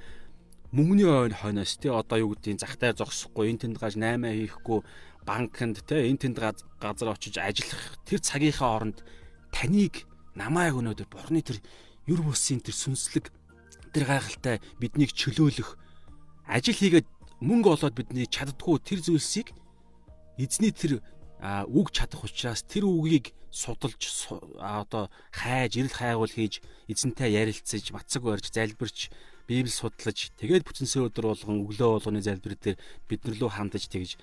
[0.73, 4.81] мөнгөний ойн хойноос те одоо юу гэдгийг захтай зогсохгүй энэ тэнд гаж 8 хийхгүй
[5.27, 6.39] банкнд те энэ тэнд
[6.83, 8.99] газар очиж ажиллах тэр цагийнхаа оронд
[9.55, 10.05] таныг
[10.35, 11.59] намайг өнөөдөр бурхны тэр
[12.09, 13.31] юр бусын тэр сүнслэг
[13.95, 15.79] тэр гайхалтай биднийг чөлөөлөх
[16.49, 17.07] ажил хийгээд
[17.39, 19.55] мөнгө олоод бидний чаддгүй тэр зүйлсийг
[20.39, 21.05] эзний тэр
[21.43, 24.01] үг чадах учраас тэр үгийг судалж
[24.57, 29.13] одоо хайж ирэл хайгуул хийж эзэнтэй ярилцаж мацаг барьж залбирч
[29.45, 32.79] библ судлаж тэгээд бүтэнсээ өдөр болгон өглөө болгоны залбир дээр
[33.11, 34.17] биднэр лөө хандаж тэгж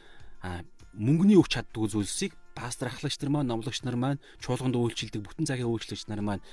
[0.93, 5.69] мөнгөний үг чаддгүй зүйлсийг пастор ахлагч нар маань номлогч нар маань чуулганд үйлчилдэг бүтэн цагийн
[5.69, 6.43] үйлчлэгч нар маань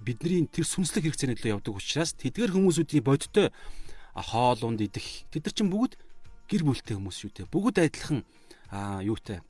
[0.00, 3.52] бидний тэр сүнслэг хэрэгцээний төлөө явдаг учраас тэдгэр хүмүүсүүдийн бодтой
[4.14, 5.28] хоол унд идэх.
[5.28, 5.98] Тэд нар чинь бүгд
[6.48, 7.52] гэр бүлтэй хүмүүс шүү дээ.
[7.52, 8.24] Бүгд адилхан
[9.04, 9.44] юутай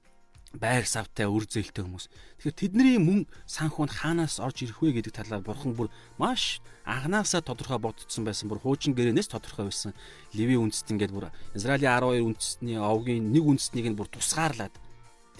[0.54, 2.06] байр савтай үр зээлтэй хүмүүс.
[2.38, 7.82] Тэгэхээр тэдний мөн санхунд хаанаас орж ирэх вэ гэдэг талаар бурхан бүр маш анханасаа тодорхой
[7.82, 8.46] бодсон байсан.
[8.46, 9.92] Бүр хуучин гэрээнээс тодорхой байсан.
[10.30, 14.74] Леви үндэст ингээд бүр Израилийн 12 үндэстний овгийн нэг үндэстнийг нь бүр тусгаарлаад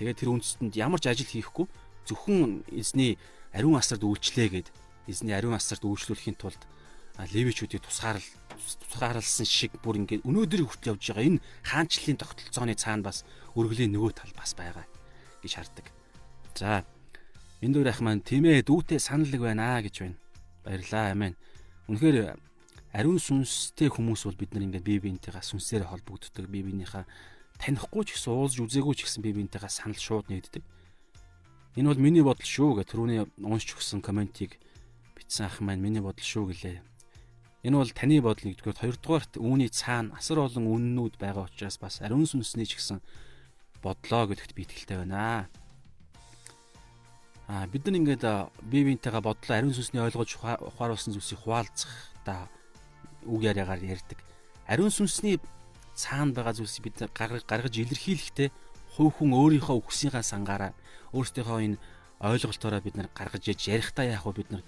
[0.03, 1.67] тэгээд тэр үндэстэнд ямар ч ажил хийхгүй
[2.11, 3.15] зөвхөн эзний
[3.55, 4.69] ариун асарт үйлчлээ гэд
[5.07, 6.59] эзний ариун асарт үйлчлүүлэхийн тулд
[7.15, 8.27] левичүүдийг тусгаарлал
[8.91, 13.23] тусгаарлсан шиг бүр ингээд өнөөдөр хүртэл явж байгаа энэ хаанчлалын тогтолцооны цаана бас
[13.55, 14.83] өргөлийн нөгөө тал бас байгаа
[15.45, 15.87] гэж харддаг.
[16.57, 16.83] За
[17.61, 20.19] энэ дөр ах маань тийм ээ дүүтэй саналэг байна гэж байна.
[20.65, 21.37] Баярлаа амин.
[21.93, 22.41] Үнэхээр
[22.97, 26.49] ариун сүнстэй хүмүүс бол бид нар ингээд бие биентэйгээ сүнсээр холбогддог.
[26.49, 27.05] Бие биенийхээ
[27.61, 30.65] танихгүй ч гэсэн уулзж үзээгүй ч гэсэн бие биентэйгээ санал шууд нэгддэг.
[31.75, 34.63] Энэ бол миний бодол шүү гэх түрүүний уншиж өгсөн комментиг
[35.19, 36.79] бичсэн ах маань миний бодол шүү гэлээ.
[37.67, 42.31] Энэ бол таны бодол нэгдүгээр хоёрдугаарт үүний цаана асар олон үннүүд байгаа учраас бас ариун
[42.31, 43.03] сүнсний ч гэсэн
[43.85, 45.53] бодлоо гэдэгт би итгэлтэй байна.
[47.49, 48.25] Аа бид нар ингээд
[48.65, 51.93] бие биентэйгээ бодлоо ариун сүнсний ойлгож ухааруулсан зүйлсийг хуваалцах
[52.25, 52.49] да
[53.29, 54.19] үг яриагаар ярьдаг.
[54.65, 55.37] ариун сүнсний
[55.93, 58.49] цаана байгаа зүйлсийг бид гаргаж илэрхийлэхдээ
[58.97, 60.73] хувь хүн өөрийнхөө үгсийнхаа сангаараа
[61.13, 61.81] өөрсдийнхөө энэ
[62.25, 64.63] ойлголтоороо бид нар гаргаж яж ярихдаа вэ бид нар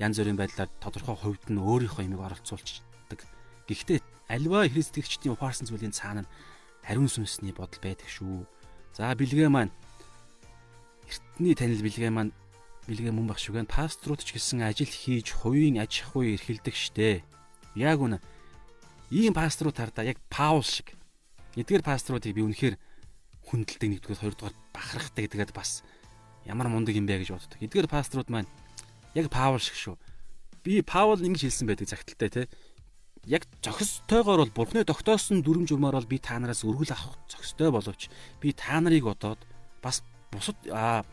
[0.00, 3.20] янз бүрийн байдлаар тодорхой хувьд нь өөрийнхөө имийг оролцуулдаг.
[3.68, 4.00] Гэхдээ
[4.32, 6.24] альва христэгчдийн ухаарсан зүйлийн цаана
[6.88, 8.46] ариун сүнсний бодол байдаг шүү.
[8.92, 9.72] За бэлгээ маань
[11.08, 12.32] эртний танил бэлгээ маань
[12.84, 17.24] бэлгээ мөн баг шүгэн пасторууд ч гэсэн ажил хийж хувийн аж ахуй эрхэлдэг штэ.
[17.72, 18.20] Яг үнэ.
[19.08, 20.92] Ийм пасторууд хардаа яг Паул шиг.
[21.56, 22.76] Эдгээр пасторуудыг би үнэхээр
[23.48, 25.80] хүндэлдэг нэгдүгээр хоёрдугаар бахархдаг гэдгээд бас
[26.44, 27.60] ямар мундаг юм бэ гэж боддог.
[27.64, 28.50] Эдгээр пасторууд маань
[29.16, 29.96] яг Паул шиг шүү.
[30.64, 32.42] Би Паул ингэж хэлсэн байдаг загталтай те.
[33.26, 38.10] Яг зохистойгоор бол Бурхны тогтоосон дүрм журмаар бол би та нараас өргөл авах зохистой боловч
[38.42, 39.38] би та нарыг одоод
[39.82, 41.04] бас бусад аа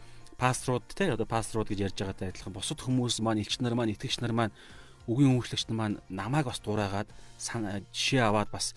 [0.41, 4.25] пасторууд те одоо пасторууд гэж ярьж байгаатай адилхан бусад хүмүүс маань элч нар маань итгэгч
[4.25, 4.55] нар маань
[5.05, 7.13] үгийн үйлчлэгч нар маань намайг бас дураагаад
[7.93, 8.73] жишээ аваад бас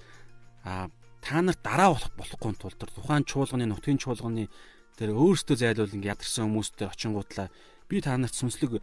[0.64, 0.92] а
[1.25, 4.53] та нарт дараа болох болохгүй тулд тухайн чуулганы нутгийн чуулганы
[4.99, 7.49] тэр өөрсдөө зайлуул ингэ ядарсан хүмүүстэй очингуудлаа
[7.88, 8.83] би та нарт сүнслэг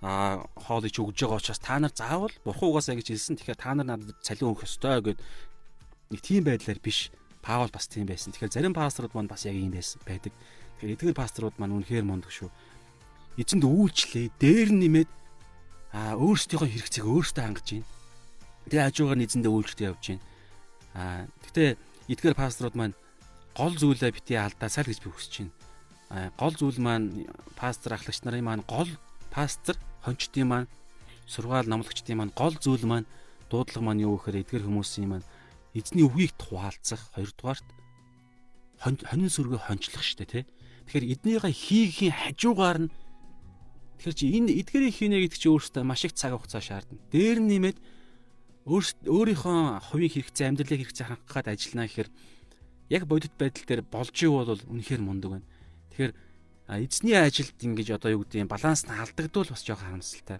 [0.00, 3.86] а хоолыг өгж байгаа учраас та нар заавал бурхан угаасаа гэж хэлсэн тэгэхээр та нар
[3.86, 5.20] надад цалин өгөх ёстой гэд
[6.10, 8.32] нэг тийм байдлаар биш Паул бас тийм байсан.
[8.32, 10.32] Тэгэхээр зарим пасторууд маань бас яг ийм байсан байдаг.
[10.76, 12.52] Тэгэхээр эдгээр пасторууд маань үнэхээр мундаг шүү.
[13.40, 15.10] Эзэнд үйлчлээ, дээр нэмээд
[15.96, 17.88] аа өөрсдийнхөө хэрэгцээг өөртөө хангаж байна.
[18.68, 20.24] Тэгээ хажуугаар нь эзэндээ үйлчлээ явж байна.
[20.92, 21.68] Аа гэхдээ
[22.12, 22.94] эдгээр пасторууд маань
[23.56, 25.52] гол зүйлээ бити алдаасаа л гэж би хүсэж байна.
[26.12, 27.24] Аа гол зүйл маань
[27.56, 28.90] пастор ахлагч нарын маань гол
[29.32, 30.68] пастор хончдын маань
[31.26, 33.10] сургаал номлогчдын маань гол зүйл маань
[33.50, 35.26] дуудлага маань юу гэхээр эдгээр хүмүүсийн маань
[35.74, 37.66] эзний үгийг тухаалцах хоёрдугаарт
[38.80, 40.44] хонин сүргээ хончлох штэ тий
[40.90, 42.90] Тэгэхээр эднийгээ хийхийн хажуугаар нь
[44.00, 46.98] Тэгэхээр чи энэ эдгэрийг хийнэ гэдэг чи өөрөөсөө маш их цаг хугацаа шаардна.
[47.12, 47.78] Дээр нь нэмээд
[48.64, 52.08] өөрийнхөө хувийн хэрэгцээ, амьдралын хэрэгцээ хангах гад ажиллана гэхээр
[52.96, 55.46] яг бодит байдал дээр болж ивэл бол үнэхээр мундаг байна.
[55.92, 56.12] Тэгэхээр
[56.78, 60.38] эзний ажилд ингэж одоо юу гэдэг юм баланс нь алдагдвал бас жоох харамсалтай.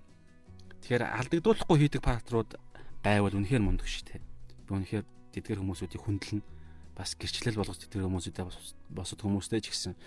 [0.78, 2.54] Тэгэхээр алдагдуулахгүй хийдэг патрууд
[3.02, 4.22] байвал үнэхээр мундаг шүү дээ.
[4.62, 6.46] Би үнэхээр тэдгэр хүмүүсүүдийг хүндэлнэ.
[6.94, 8.46] Бас гэрчлэл болгож тэдгэр хүмүүсүүдээ
[8.94, 9.98] босод хүмүүстэй ч гэсэн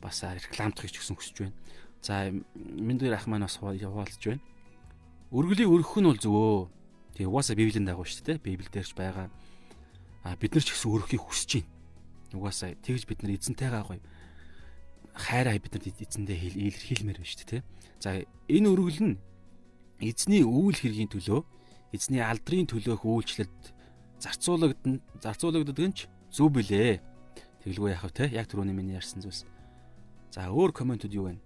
[0.00, 1.56] бас рекламдахыг ч гэсэн хүсэж байна.
[2.00, 4.40] За Миндэр ах маань бас яваалж байна.
[5.28, 6.72] Өргөлийг өргөх нь бол зөвөө.
[7.20, 8.40] Тэгээ угаасаа Библийн дагуу шүү дээ.
[8.40, 9.28] Библиэлдэрч байгаа.
[10.24, 11.68] А бид нар ч гэсэн өргөхийг хүсэж байна.
[12.32, 14.00] Угаасаа тэгж бид нар эзэнтэйгээ гоё
[15.18, 17.62] хайраа бид нар эзэндээ илэрхийлмээр байна шүү дээ.
[17.98, 19.16] За энэ өргөл нь
[19.98, 21.40] эзний үйл хэргийн төлөө
[21.92, 23.62] эзний алдрын төлөөх үйлчлэлд
[24.22, 27.02] зарцуулагдана зарцуулагддаг нь ч зөв билээ.
[27.66, 28.30] Тэглгүй вэ те?
[28.30, 29.42] Яг түрүүний миний ярьсан зүйлс.
[30.30, 31.36] За өөр комментууд юу вэ?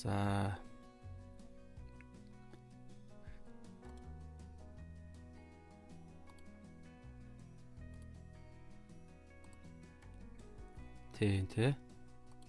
[0.00, 0.56] За
[11.18, 11.74] Тийм тий.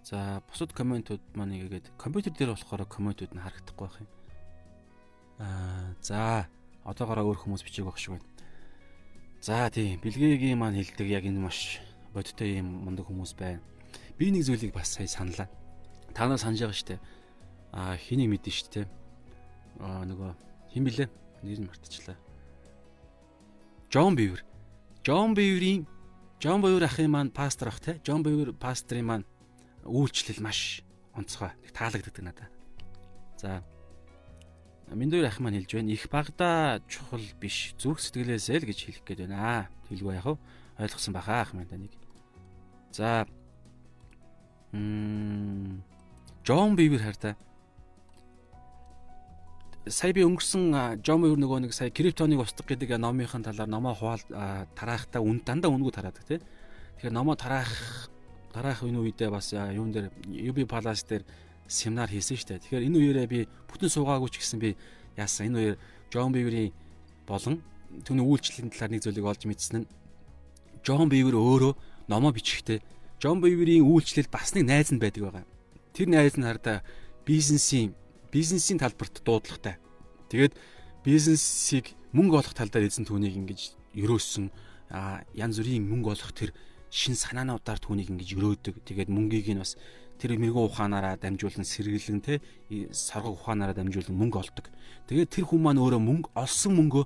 [0.04, 4.10] За бусад комментууд маань игээд компьютер дээр болохоор комментууд нь харагдахгүй байх юм.
[5.40, 6.48] Аа за
[6.84, 8.28] одоогоороо өөр хүмүүс бичээг баг шиг байна.
[9.42, 11.80] За тийм бэлгээгийн маань хэлдэг яг энэ маш
[12.14, 13.64] бодиттой юм мундаг хүмүүс байна
[14.18, 15.48] би нэг зүйлийг бас сая саналаа.
[16.14, 17.00] Та нар санаж байгаа шүү дээ.
[17.74, 18.86] Аа хэнийг мэдэн шүү дээ.
[19.80, 20.32] Аа нөгөө
[20.74, 21.06] хэн блэ?
[21.46, 22.18] Нэр нь мартчихлаа.
[23.94, 24.42] Джон Бивер.
[25.06, 25.86] Джон Биверийн
[26.39, 27.97] Джон Бивер ахын маань пастор ах те.
[28.06, 29.26] Джон Бивер пастрын маань
[29.84, 30.84] үйлчлэл маш
[31.17, 31.50] онцгой.
[31.73, 32.52] Таалагддаг надад.
[33.41, 33.63] За
[34.93, 35.91] Миндүүр ах маань хэлж байна.
[35.97, 37.73] Их багада чухал биш.
[37.82, 39.73] Зүрх сэтгэлээсээ л гэж хэлэх гээд байна.
[39.89, 40.38] Хэлгүй яах вэ?
[40.78, 41.97] Ойлгосон баха ах маань таныг.
[42.93, 43.26] За
[46.45, 47.34] Джон Бивер хайртай.
[49.89, 54.23] Сая би өнгөрсөн Джон Бивер нөгөө нэг сая криптоныг устгах гэдэг номынхын талаар номоо хуваал
[54.76, 56.39] тараахтаа үн дандаа үнгүү тараадаг тий.
[57.00, 57.71] Тэгэхээр номоо тараах
[58.52, 61.23] тараах энэ үедээ бас юун дээр UB Palace дээр
[61.67, 62.63] семинар хийсэн дээ.
[62.63, 63.39] Тэгэхээр энэ үеэрээ би
[63.71, 64.76] бүтэн суугаагүй ч гэсэн би
[65.15, 65.76] яасан энэ үеэр
[66.12, 66.73] Джон Биверийн
[67.28, 67.63] болон
[68.04, 69.89] түүний үйлчлэлийн талаар нэг зүйлийг олж мэдсэн нь
[70.84, 71.73] Джон Бивер өөрөө
[72.12, 72.84] номоо бичихтэй
[73.19, 75.45] Джон Биверийн үйлчлэл бас нэг найз нь байдаг байгаа.
[75.93, 76.84] Тэр найз нь хардаа
[77.23, 77.95] бизнесийн
[78.32, 79.78] бизнесийн талбарт дуудлагатай.
[80.30, 80.54] Тэгээд
[81.04, 83.62] бизнесийг мөнгө олох тал дээр эзэн түүнийг ингэж
[83.96, 84.52] өрөөсөн
[85.36, 86.52] янз бүрийн мөнгө олох тэр
[86.92, 88.76] шин санаануудаар түүнийг ингэж өрөөдөг.
[88.88, 89.76] Тэгээд мөнгийг нь бас
[90.18, 92.42] тэр мэрэгүү ухаанаараа дамжуулан сэргэлэн те
[92.92, 94.66] соргог ухаанаараа дамжуулан мөнгө олдог.
[95.08, 97.06] Тэгээд тэр хүн маань өөрөө мөнгө олсон мөнгөө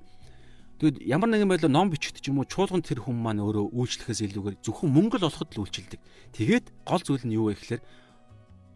[0.81, 4.65] Тэгэд ямар нэгэн байдлаар ном бичигдэж юм уу чуулган тэр хүн маань өөрөө үйлчлэхээс илүүгээр
[4.65, 6.01] зөвхөн мөнгө л олоход л үйлчилдэг.
[6.33, 7.81] Тэгээд гол зүйл нь юу вэ гэхээр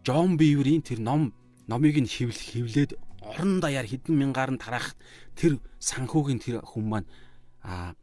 [0.06, 1.34] Джон Биверийн тэр ном
[1.66, 4.94] номыг нь хевл хевлээд орон даяар хэдэн мянгаар нь тараах
[5.34, 7.08] тэр санхүүгийн тэр хүн маань
[7.62, 7.94] а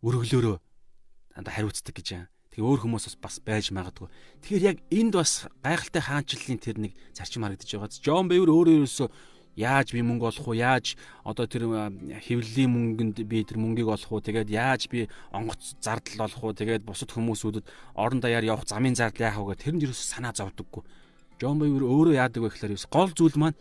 [0.00, 0.56] өргөлөөрөө
[1.36, 2.26] хариуцдаг гэж юм.
[2.52, 4.08] Тэгээ өөр хүмүүс бас байж магадгүй.
[4.44, 7.88] Тэгэхээр яг энд бас гайхалтай хаанчлалын тэр нэг зарчим харагдаж байгаа.
[7.96, 9.08] Джон Бэвэр өөрөө ерөөсөө
[9.56, 10.60] яаж би мөнгө олох уу?
[10.60, 14.20] Яаж одоо тэр хэвлэлийн мөнгөнд би тэр мөнгийг олох уу?
[14.20, 16.52] Тэгээд яаж би онгоц зардал олох уу?
[16.52, 17.64] Тэгээд бусад хүмүүсүүдэд
[17.96, 20.84] орон даяар явах замын зардал яах вэ гэх тэр нь ерөөсөө санаа зовдөггүй.
[21.42, 23.58] Джон Бэвэр өөрөө яадаг вэ гэхээр гол зүйл маань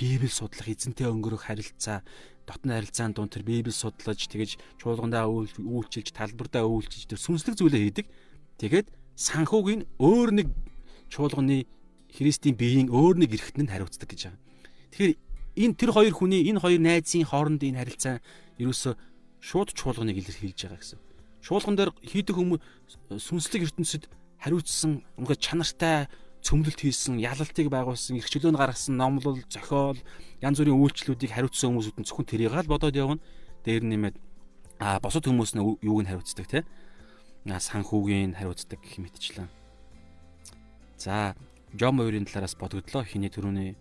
[0.00, 2.00] Библи судлах, эзэнтэй өнгөрөх харилцаа,
[2.48, 8.06] дотны харилцаанд дунд тэр Библи судлаж, тэгэж чуулгандаа үйлчилж, талбартаа үйлчилж тэр сүнслэг зүйлээ хийдэг.
[8.56, 8.88] Тэгээд
[9.20, 10.48] санхүүгийн өөр нэг
[11.12, 11.68] чуулганы
[12.08, 14.40] Христийн биеийн өөр нэг эрхтэнд нь хариуцдаг гэж байгаа.
[14.96, 15.12] Тэгэхээр
[15.68, 18.24] энэ тэр хоёр хүний энэ хоёр найзын хоорондын энэ харилцаа
[18.56, 18.96] ерөөсө
[19.44, 20.98] шууд чуулганыг илэрхийлж байгаа гэсэн.
[21.44, 22.64] Чуулган дээр хийдэг хүмүүс
[23.20, 24.08] сүнслэг ертөнцид
[24.40, 26.08] хариуцсан ингээд чанартай
[26.42, 29.98] цөмлөлт хийсэн, ялалтыг байгуулсан, эрх чөлөөнд гаргасан номлол, зохиол,
[30.40, 33.22] янз бүрийн үйлчлүүдийг хариуцсан хүмүүсүүд нь зөвхөн тэрийг л бодоод явна.
[33.66, 34.16] Дээр нэмээд
[34.78, 36.62] а босод хүмүүс нь юуг нь хариуцдаг те
[37.56, 39.48] санхүүгийн хариуцдаг гэх мэтчлэн.
[40.98, 41.34] За,
[41.72, 43.04] Жом хоёрын талаараас бодогдлоо.
[43.04, 43.76] Хиний төрөний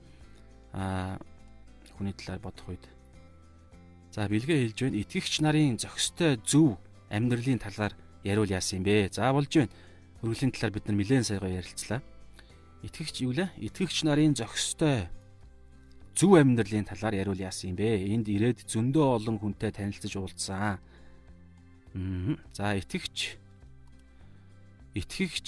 [0.71, 1.19] а
[1.97, 2.85] хүний талаар бодох үед.
[4.11, 5.01] За, бэлгээ хэлж байна.
[5.01, 6.77] Итгэгч нарын зохистой зөв
[7.09, 9.09] амьдралын талаар яриул яасан юм бэ?
[9.11, 9.71] За, болж байна.
[10.23, 11.99] Өргөлийн талаар бид нар нэлээд сайгаа ярилцлаа.
[12.85, 13.49] Итгэгч юу лээ?
[13.57, 15.09] Итгэгч нарын зохистой
[16.17, 18.09] зөв амьдралын талаар яриул яасан юм бэ?
[18.13, 20.77] Энд ирээд зөндөө олон хүнтэй танилцж уулзсан.
[22.53, 23.37] За, итгэгч
[24.97, 25.47] итгэгч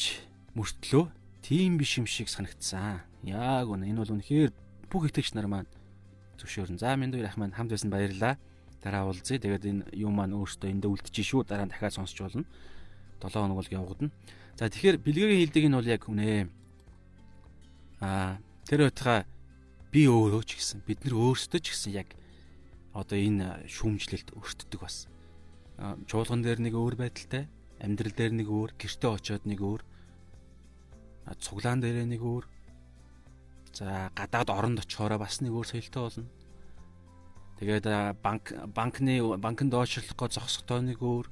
[0.53, 1.09] мөртлөө
[1.41, 3.01] тийм биш юм шиг санагдсан.
[3.25, 4.53] Яг үнэ энэ бол үнэхээр
[4.89, 5.69] бүх итгэгч нар маань
[6.37, 6.77] зөвшөөрн.
[6.77, 8.37] За минь дүү ах маань хамт байсан баярлаа.
[8.81, 9.41] Дараа уулзъя.
[9.41, 11.41] Тэгээд энэ юм маань өөртөө эндээ үлдчихэж шүү.
[11.49, 12.45] Дараа нь дахиад сонсч болно.
[13.21, 14.13] 7 хоног бол явагдана.
[14.55, 16.47] За тэгэхээр бэлгийн хилдэг нь бол яг үнэ.
[17.99, 19.27] Аа тэр байтугай
[19.91, 22.13] би өөрөө ч гэсэн бид нар өөрсдөө ч гэсэн яг
[22.93, 25.07] одоо энэ шүүмжлэлт өртдөг бас.
[26.07, 27.47] Чуулган дээр нэг өөр байдалтай
[27.79, 29.81] амьдрал дээр нэг өөр, гэртээ очиод нэг өөр.
[31.39, 32.45] Цуглаан дээрээ нэг өөр.
[33.73, 36.29] За гадаад оронд очихороо бас нэг өөр соёлтой болно.
[37.59, 37.85] Тэгээд
[38.23, 41.27] банк банкны банкнд доошлох гоо зогсохдоо нэг өөр.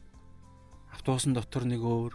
[0.94, 2.14] Автобусын дотор нэг өөр.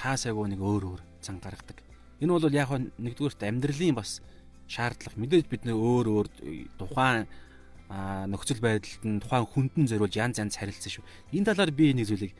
[0.00, 1.85] Хаасайгуу нэг өөр өөр зан гаргадаг.
[2.20, 4.20] Энэ бол яг нэгдүгээрт амьдралын бас
[4.68, 5.20] шаардлага.
[5.20, 6.28] Мэдээж бид нөр өөр өөр
[6.80, 7.28] тухайн
[8.32, 11.04] нөхцөл байдалд нь тухайн хүндэн зориулж янз янз харилцсан шүү.
[11.36, 12.34] Энэ талаар би нэг зүйлийг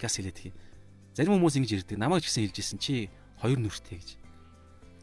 [0.00, 0.52] газ хэлээд тгий.
[1.14, 1.98] Зарим хүмүүс ингэж ирдэг.
[2.00, 4.10] Намайг ч гэсэн хэлжсэн чи хоёр нүртэй гэж.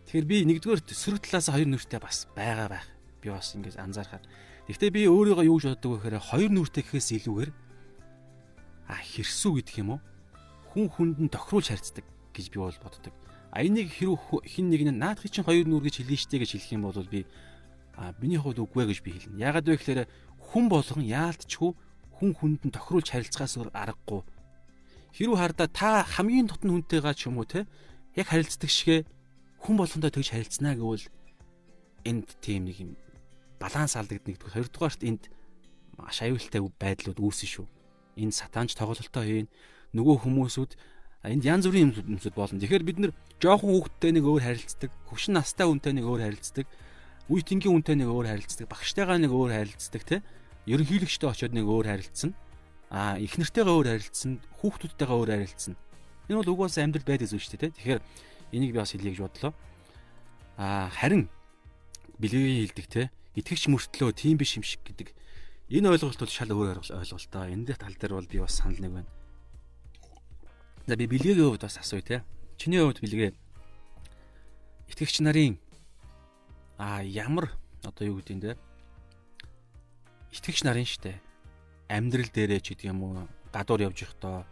[0.09, 2.87] Тэгэхээр би нэгдүгээр сөрөг талаас хоёр нүртэй бас байгаа байх.
[3.23, 4.23] Би бас ингэж анзаархаар.
[4.67, 7.51] Гэхдээ би өөрийгөө юу гэж боддог вэ гэхээр хоёр нүртэй гэхээс илүүгээр
[8.89, 10.01] а хэрсүү гэдэг юм уу?
[10.75, 13.13] Хүн хүнд нь тохируулж харьцдаг гэж би бол боддог.
[13.55, 16.75] А энийг хэрэг хин нэг нь наадхи чинь хоёр нүр гэж хэлнэ штэ гэж хэлэх
[16.75, 17.23] юм бол би
[17.95, 19.39] а миний хувьд үгүй гэж би хэлнэ.
[19.39, 20.11] Ягаад вэ гэхээр
[20.51, 21.71] хүн болгон яалтчгүй
[22.19, 24.27] хүн хүнд нь тохируулж харилцахаас аргагүй
[25.15, 27.63] хэрүү хардаа та хамгийн дотн хүнтэйгаа ч юм уу те
[28.19, 29.07] яг харилцдаг шигэ
[29.63, 31.07] хүн болгондоо тэгж харилцнаа гэвэл
[32.03, 32.91] энд тийм нэг юм
[33.63, 34.51] баланс алдагдана гэдэг.
[34.51, 35.31] Хоёрдугаарт энд
[35.95, 37.67] маш аюултай байдлууд үүснэ шүү.
[38.19, 39.47] Энд сатанч тоглолтоо хийн
[39.95, 40.71] нөгөө хүмүүсүүд
[41.25, 42.61] энд янз бүрийн юмсууд болно.
[42.61, 43.11] Тэгэхээр бид нэр
[43.41, 46.65] жоохон хүүхдтэй нэг өөр харилцдаг, хөвшин настай хүнтэй нэг өөр харилцдаг,
[47.29, 50.21] үе тэнгийн хүнтэй нэг өөр харилцдаг, багштайгаа нэг өөр харилцдаг те.
[50.69, 52.33] Ерөнхийлөгчтэй очиод нэг өөр харилцсан
[52.89, 55.73] а их нэртэйгээ өөр харилцсан, хүүхдүүдтэйгээ өөр харилцсан.
[56.29, 57.75] Энэ бол угаасаа амьдрал байдаг зүйл шүү дээ.
[57.75, 58.01] Тэгэхээр
[58.53, 59.53] энийг би бас хэлье гэж бодлоо.
[60.57, 61.29] А харин
[62.21, 63.03] бэлгийн хилдэг те
[63.35, 65.11] итгэгч мөртлөө тийм биш юм шиг гэдэг
[65.75, 67.43] энэ ойлголт бол шал өөр ойлголтоо.
[67.51, 69.09] Энэ дэх тал дээр бол би бас санал нэг байна.
[70.87, 72.23] За би бэлгийн хувьд бас асууя те.
[72.61, 73.33] Чиний хувьд бэлгээ.
[74.93, 75.57] Итгэгч нарын.
[76.77, 77.49] А ямар
[77.81, 78.53] одоо юу гэдэг юм те?
[80.29, 81.17] Итгэгч нарын штэ.
[81.89, 83.25] Амьдрал дээрээ ч гэдэг юм уу?
[83.49, 84.45] Гадуур явж ихдоо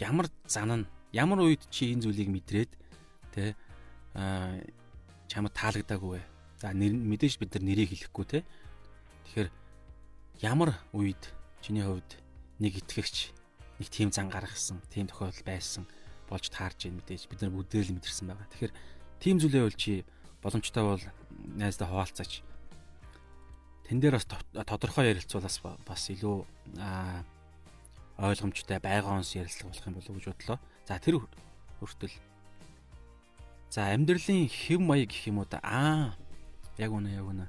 [0.00, 2.72] ямар зан нь ямар үед чи энэ зүйлийг мэдрээд
[3.36, 3.52] тэ
[4.16, 4.56] а
[5.28, 6.22] чамд таалагдаагүй вэ?
[6.64, 8.40] За мэдээж бид нар нэрийг хэлэхгүй те.
[9.28, 9.52] Тэгэхээр
[10.40, 11.20] ямар үед
[11.60, 12.08] чиний хувьд
[12.56, 13.36] нэг итгэгч
[13.78, 15.86] нэг тийм зан гаргасан, тийм тохиолдол байсан
[16.28, 18.50] болж таарж байна мэдээж бид нар бүгдээ л мэдэрсэн байгаа.
[18.52, 18.74] Тэгэхээр
[19.22, 20.04] тийм зүйлээ бол чи
[20.42, 21.04] боломжтой бол
[21.56, 22.42] найздаа хуваалцаач
[23.88, 26.36] тэн дээр бас тодорхой ярилцуулаас бас илүү
[28.18, 30.58] ойлгомжтой байгоонс ярилцлага болох юм болов уу гэж бодлоо.
[30.84, 31.22] За тэр
[31.80, 32.12] хүртэл
[33.70, 36.16] За амьдралын хэв маяг гэх юм уу та аа
[36.80, 37.46] яг үнэ яг үнэ.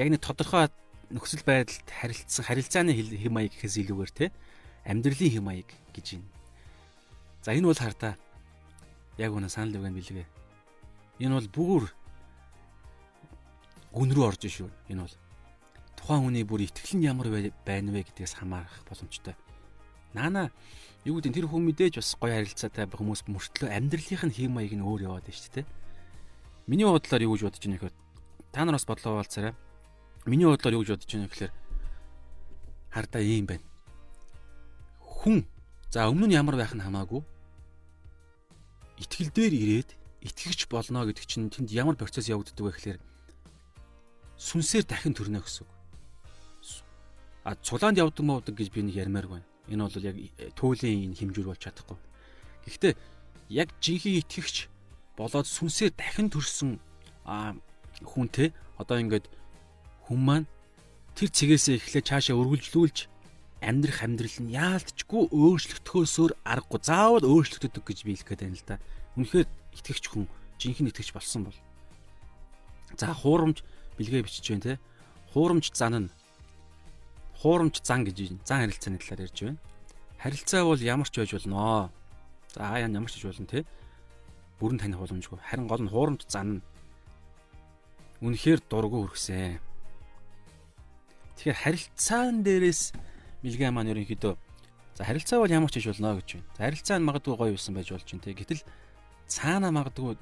[0.00, 0.72] Яг нэг тодорхой
[1.12, 4.32] нөхцөл байдалд харилцсан харилцааны хэв маяг гэхээс илүүгээр те
[4.84, 6.28] амьдралын хэв маяг гэж байна.
[7.42, 8.14] За энэ бол хардаа
[9.18, 10.26] яг үнэ санал өгөн билгээ.
[11.20, 11.84] Энэ бол бүр
[13.94, 14.70] гүн рүү орж шүү.
[14.90, 15.14] Энэ бол
[15.96, 17.28] тухайн хүний бүр итгэл нь ямар
[17.64, 19.36] байна вэ гэдгээс хамаарах боломжтой.
[20.12, 20.50] Наана
[21.04, 24.84] юу гэдэг тэр хүн мэдээж бас гоё харилцаатай хүмүүс мөртлөө амьдралынх нь хэм маяг нь
[24.84, 25.66] өөр яваад байна шүү дээ.
[26.66, 27.96] Миний бодлоор юу гэж бодож байна гэхээр
[28.52, 29.54] та нар бас бодлоо болцаарай.
[30.26, 31.52] Миний бодлоор юу гэж бодож байна гэхээр
[32.90, 33.73] хардаа ийм байна.
[35.24, 35.48] Хүн
[35.88, 37.24] за өмнө нь ямар байх нь хамаагүй
[39.00, 42.98] итгэл дээр ирээд итгэгч болно гэдэг чинь тэнд ямар процесс явагддаг вэ гэхээр
[44.36, 45.72] сүнсээр дахин төрнө гэсэн үг.
[47.48, 49.48] А цулаанд явдаг мовдаг гэж би нэг ярмаар байна.
[49.72, 50.16] Энэ бол яг
[50.60, 51.96] туулийн энэ хэмжүүр болж чадахгүй.
[52.68, 52.92] Гэхдээ
[53.48, 54.68] яг жинхэнэ итгэгч
[55.16, 56.76] болоод сүнсээр дахин төрсөн
[58.04, 59.32] хүнтэй одоо ингээд
[60.04, 60.46] хүн маань
[61.16, 63.13] тэр цэгээсээ эхлээд цаашаа өргөлжлүүлж
[63.64, 68.76] амьдрах амьдрал нь яалтчгүй өөрчлөгдөхөөсөөр аргагүй заавал өөрчлөгддөг гэж би хэлэх гээд байна л да.
[69.16, 69.48] Үнэхээр
[69.80, 70.28] итгэгч хүн
[70.60, 71.58] жинхэнэ итгэгч болсон бол
[72.94, 73.64] за хуурамч
[73.96, 74.74] бэлгээ бичиж байна те.
[75.32, 76.08] Хуурамч зан нь
[77.40, 79.58] хуурамч зан гэж зан харилцааны талаар ярьж байна.
[80.20, 81.90] Харилцаа бол ямар ч байж болно.
[82.54, 83.64] За ямар ч байж болно те.
[84.60, 85.40] Бүрэн таних боломжгүй.
[85.40, 86.62] Харин гол нь хуурамч зан нь
[88.22, 89.58] үнэхээр дургу хүрхсэн.
[91.36, 92.94] Тэгэхээр харилцаан дээрээс
[93.44, 94.34] мэлгээ маань ерөнхийдөө
[94.96, 96.48] за харилцаа бол ямар ч хийж болно гэж байна.
[96.56, 98.32] За харилцаа нь магадгүй гоё юусан байж болж байна те.
[98.32, 98.62] Гэтэл
[99.28, 100.16] цаана магадгүй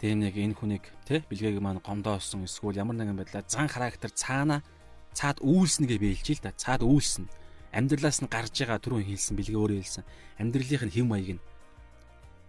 [0.00, 4.64] тийм нэг энэ хүнийг те бэлгээг маань гомдоосон эсвэл ямар нэгэн байдлаар зан характер цаана
[5.12, 6.56] цаад үйлснэ гэж биелж ил да.
[6.56, 7.28] Цаад үйлснэ.
[7.76, 10.04] Амьдралаас нь гарч байгаа түрүүн хэлсэн бэлгээ өөрөө хэлсэн.
[10.40, 11.42] Амьдралынх нь хэм маяг нь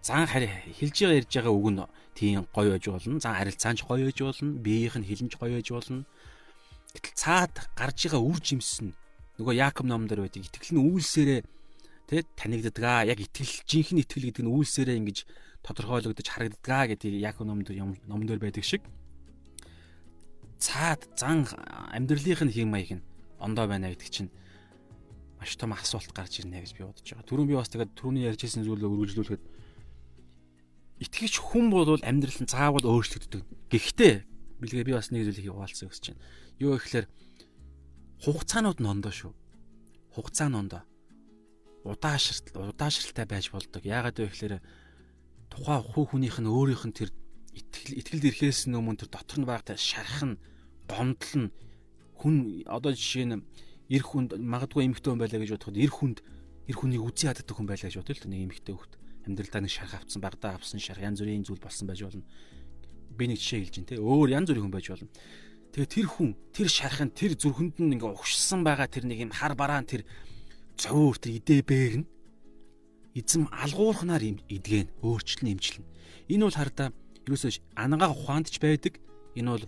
[0.00, 0.48] зан хари
[0.80, 1.84] хэлж байгаа ярьж байгаа үг нь
[2.16, 3.20] тийм гоё байж болно.
[3.20, 4.56] Зан харилцаанч гоё байж болно.
[4.56, 6.08] Биеийнх нь хэлэнч гоё байж болно.
[6.96, 8.96] Гэтэл цаад гарч байгаа үр жимс нь
[9.42, 10.46] нөгөө Яаков ном дээр байдаг.
[10.46, 11.40] Итгэл нь үйлсээрээ
[12.06, 13.02] тэ танигддаг аа.
[13.10, 15.18] Яг итгэл жинхэнэ итгэл гэдэг нь үйлсээрээ ингэж
[15.66, 18.86] тодорхойлогдож харагддаг гэдэг Яаков ном дээр ном дээр байдаг шиг
[20.62, 21.42] цаад зан
[21.90, 23.06] амьдралынх нь хэм маяг нь
[23.42, 24.30] ондоо байна гэдэг чинь
[25.42, 27.26] маш том асуулт гарч ирнэ гэж би бодож байгаа.
[27.26, 29.42] Түрүүн би бас тэгээд түрүүний ярьжсэн зүйлээ үргэлжлүүлэхэд
[31.02, 33.42] итгэж хүн бол амьдрал нь заавал өөрчлөгддөг.
[33.74, 34.14] Гэхдээ
[34.62, 36.22] бэлгээ би бас нэг зүйлийг хуваалцсан гэж байна.
[36.62, 37.06] Юу гэхээр
[38.22, 39.32] хугацаанууд нь ондоо шүү.
[40.14, 40.82] Хугацаа нь ондоо.
[41.82, 43.82] Удаашралт удаашралтай байж болдог.
[43.82, 44.54] Яагаад вэ гэхээр
[45.50, 47.10] тухайн хүү хүнийх нь өөрийнх нь тэр
[47.52, 50.40] итгэл итгэлд ирэхээс өмнө тэр дотор нь байгаа шарах нь
[50.88, 51.50] гомдол нь
[52.16, 52.34] хүн
[52.70, 53.44] одоо жишээ нь
[53.92, 56.18] эр хүнд магадгүй эмэгтэй хүн байлаа гэж бодоход эр хүнд
[56.70, 58.92] эр хүнийг үзий яддаг хүн байлаа гэж бодъё л нэг эмэгтэй хөхт
[59.26, 62.24] амьдралдаа нэг шарх авцсан багдаа авсан шарх янз бүрийн зүйл болсон байж болно
[63.18, 65.10] би нэг жишээ хэлж дээ өөр янз бүрийн хүн байж болно
[65.72, 69.56] тэгээ тэр хүн тэр шархын тэр зүрхэнд нь ингээ угшсан байгаа тэр нэг юм хар
[69.56, 70.04] бараан тэр
[70.76, 72.06] зовөр тэр идэ бээр нь
[73.16, 75.84] эзэм алгуурхнаар идгэн өөрчлөн имчлэн
[76.28, 76.88] энэ бол хардаа
[77.28, 79.00] юусоо ангаа ухаанд ч байдаг
[79.36, 79.64] энэ бол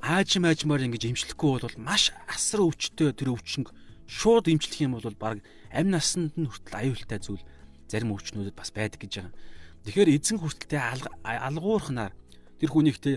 [0.00, 3.72] аажим аажмаар ингэж имжлэхгүй бол маш асар өвчтөй тэр өвчнг
[4.06, 7.44] шууд имжлэх юм бол баг амь насанд нь хүртэл аюултай зүйл
[7.88, 9.34] зарим өвчнүүдэд бас байдаг гэж байгаа.
[9.84, 10.80] Тэгэхээр эзэн хүртэлтэй
[11.24, 12.12] алгуурхнаар
[12.60, 13.16] тэр хүнийхтэй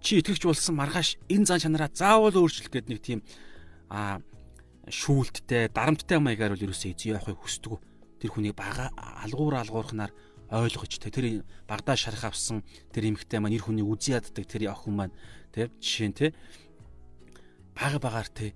[0.00, 3.20] чи итгэвч болсон маргааш энэ зан чанараа заавал өөрчлөх гэдэг нэг тийм
[3.92, 4.20] а
[4.88, 7.78] шүүлттэй дарамттай маягаар бол ерөөсөө эзэн явахыг хүсдэг.
[8.20, 10.12] Тэр хүний бага алгуур алгуурхнаар
[10.50, 11.26] ойлгож тэ тэр
[11.68, 15.14] багдаа шарах авсан тэр эмхтэй маань нэр хүний үзий яддаг тэр охин маань
[15.54, 16.26] тэ жишээ нь тэ
[17.76, 18.52] бага багаар тэ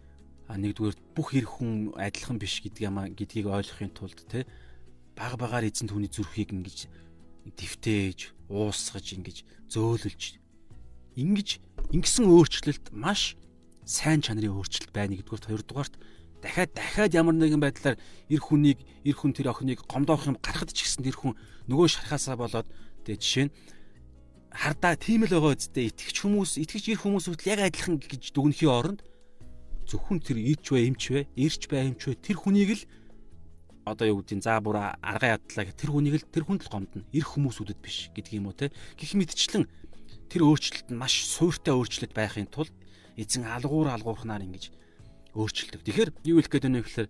[0.50, 4.44] нэгдүгээр бүх хэрэг хүн адилхан биш гэдгийг маа гэдгийг ойлгохын тулд тэ
[5.14, 6.90] бага багаар эзэн түүний зүрхийг ингэж
[7.54, 9.36] твтээж уусгаж ингэж
[9.70, 10.43] зөөлөлж
[11.16, 11.48] ингэж
[11.94, 13.36] ингэсэн өөрчлөлт маш
[13.86, 15.94] сайн чанарын өөрчлөлт байна нэгдүгээрт хоёрдугаарт
[16.42, 17.96] дахиад дахиад ямар нэгэн байдлаар
[18.28, 21.32] эр хүнийг эр хүн тэр охиныг гомдоох юм гарахд ч гэсэн тэр хүн
[21.70, 22.68] нөгөө шархаасаа болоод
[23.08, 23.54] тэгээ жишээ нь
[24.52, 28.70] хардаа тийм л байгаа үсттэй итгэж хүмүүс итгэж ир хүмүүс хүртэл яг адилхан гэж дүгнэхийн
[28.70, 29.00] оронд
[29.88, 32.82] зөвхөн тэр ирч бай эмч бай ирч бай эмч бай тэр хүнийг л
[33.84, 37.04] одоо юу гэдгийг за бүр аргаа ядлаа тэр хүнийг л тэр хүнд л гомдно.
[37.12, 38.72] Ир хүмүүсүүдэд биш уу те.
[38.96, 39.68] Гэх мэтчлэн
[40.34, 42.74] тэр өөрчлөлт нь маш суйртай өөрчлөлт байхын тулд
[43.14, 44.74] эзэн алгуур алгуурхнаар ингэж
[45.38, 45.86] өөрчилдөг.
[45.86, 47.08] Тэгэхээр юу хэлэх гээд байна вэ гэхээр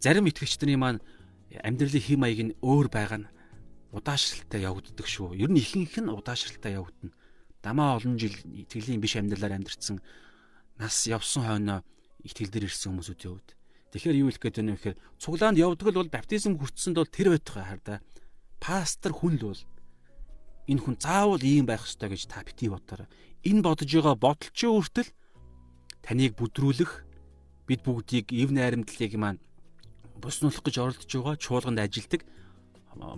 [0.00, 1.04] зарим итгэгчдийн маань
[1.60, 3.28] амьдралын хэм маяг нь өөр байгаа нь
[3.92, 5.36] удаашралтай явагддаг шүү.
[5.36, 7.12] Ер нь ихэнх нь удаашралтай явагдана.
[7.60, 10.00] Дамаа олон жил итгэлийн биш амьдралаар амьдэрсэн
[10.80, 11.80] нас явсан хойноо
[12.24, 13.50] итгэл дээр ирсэн хүмүүсүүдийн хувьд.
[13.92, 17.28] Тэгэхээр юу хэлэх гээд байна вэ гэхээр цуглаанд явдаг л бол баптизм хүртсэнд бол тэр
[17.36, 17.98] байтугай хардаа.
[18.58, 19.60] Пастор хүн л бол
[20.70, 23.08] энэ хүн заавал ийм байх ёстой гэж та бити бодорой.
[23.44, 25.10] Энэ бодож байгаа бодолчийн хүртэл
[26.00, 26.92] таныг бүдрүүлэх
[27.68, 29.40] бид бүгдийг эв найрамдлыг маань
[30.20, 32.22] буснуулах гэж оролдож байгаа чуулганд ажилдаг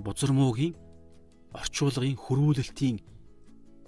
[0.02, 0.74] бузар муугийн
[1.54, 2.98] орчуулгын хөрвүүлэлтийн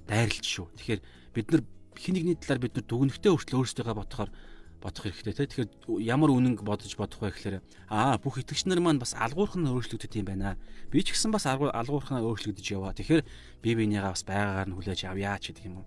[0.06, 0.66] дайралт шүү.
[0.78, 1.00] Тэгэхээр
[1.34, 1.62] бид нар
[1.98, 4.30] хин нэгний талаар бид дүгнэхтэй хүртэл өөрсдөө бодохоор
[4.78, 5.46] бодох хэрэгтэй те.
[5.46, 7.56] Тэгэхээр ямар үнэнг бодож бодох вэ гэхээр
[7.90, 10.58] аа бүх итгэгч нар маань бас алгуурхан өөрчлөгдөд юм байна.
[10.90, 12.94] Би ч гэсэн бас алгуурхан өөрчлөгдөж яваа.
[12.94, 13.22] Тэгэхээр
[13.62, 15.86] би бинийгаа бас байгаагаар нь хүлээж авъя ч гэдэг юм уу.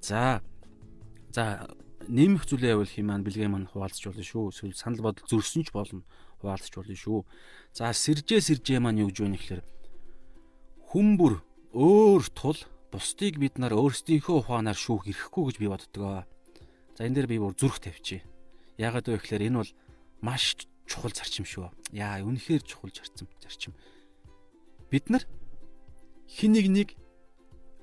[0.00, 0.40] За.
[1.34, 1.66] За
[2.06, 4.54] нэмэх зүйлээ явуул хий маань бэлгээ маань хуваалцж болно шүү.
[4.54, 6.06] Эсвэл санал бодол зөрсөн ч болно
[6.40, 7.26] хуваалцж болно шүү.
[7.74, 9.62] За сэржээ сэржээ маань юу гэж вэ гэхээр
[10.90, 11.42] хүмбүр
[11.76, 12.58] өөр тул
[12.90, 16.26] бусдыг бид нар өөрсдийнхөө ухаанаар шүүх эрхгүй гэж би боддог.
[17.00, 18.28] За энэ дээр би бүр зүрх тавьчих.
[18.76, 19.72] Яагаад вэ гэхээр энэ бол
[20.20, 20.52] маш
[20.84, 21.72] чухал зарчим шүү.
[21.96, 23.72] Яа, үнэхээр чухал зарчим, зарчим.
[24.92, 25.24] Бид нар
[26.28, 26.92] хин нэг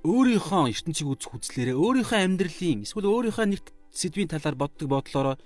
[0.05, 5.41] өөрийнхөө ертөнцийг үзэх үзлээрээ өөрийнхөө амьдралын эсвэл өөрийнхөө нэг сэдвийн талаар боддог бодлороо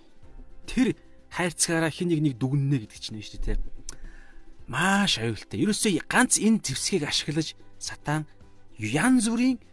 [0.68, 0.92] тэр
[1.32, 3.64] хайрцагаараа хин нэг нэг дүгнэнэ гэдэг чинь шүү дээ.
[4.68, 5.64] Маш аюултай.
[5.64, 8.28] Ерөөсөө ганц энэ зэвсгийг ашиглаж сатан
[8.76, 9.64] янз бүрийн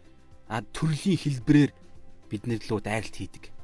[0.71, 1.75] төрлийн хэлбэрээр
[2.31, 3.58] бидний лөө дайралт хийдэг.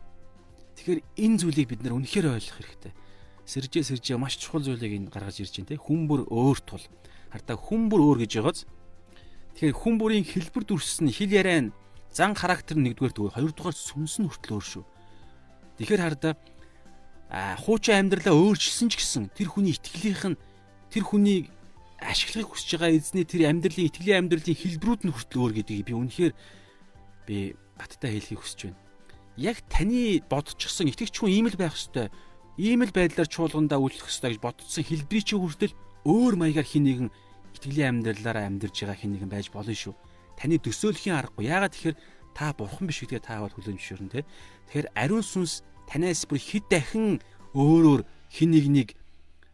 [0.84, 2.92] Тэгэхээр энэ зүйлийг бид нар үнэхээр ойлгох хэрэгтэй.
[3.48, 5.80] Сэржээ сэржээ маш чухал зүйлийг энэ гаргаж ирж байна те.
[5.80, 6.84] Хүн бүр өөр тул.
[7.32, 8.68] Хардаа хүн бүр өөр гэж байгааз.
[9.56, 11.74] Тэгэхээр хүн бүрийн хэлбэр дүрс нь хэл яриа нь
[12.12, 14.84] зан характер нэгдүгээр төгөө хоёрдугаар сүнс нь хүртэл өөр шүү.
[15.80, 16.36] Тэгэхээр хардаа
[17.32, 20.40] а хуучин амьдралаа өөрчилсөн ч гэсэн тэр хүний итгэлийнх нь
[20.92, 21.48] тэр хүний
[21.96, 26.32] ашиглахыг хүсэж байгаа эзний тэр амьдралын итгэлийн амьдралын хэлбэрүүд нь хүртэл өөр гэдгийг би үнэхээр
[27.24, 28.83] би баттай хэлхийг хүсэж байна
[29.36, 32.10] яг таны бодчихсон итгэгч хүн ийм л байх ёстой.
[32.58, 35.74] Ийм л байдлаар чуулгандаа үйлчлэх ёстой гэж бодсон хэлбэрийн чи хүртэл
[36.06, 37.08] өөр маягаар хин нэгэн
[37.58, 39.94] итгэлийн амьдралаараа амьдарж байгаа хин нэгэн байж болно шүү.
[40.38, 41.50] Таны төсөөлхийн аргагүй.
[41.50, 41.96] Яагаад тэгэхээр
[42.34, 44.26] та бурхан биш гэдгээ та бол хүлэн зөвшөөрнө те.
[44.70, 47.18] Тэгэхээр ариун сүнс танаас бүр хэд дахин
[47.54, 48.88] өөрөөр хин нэг нэг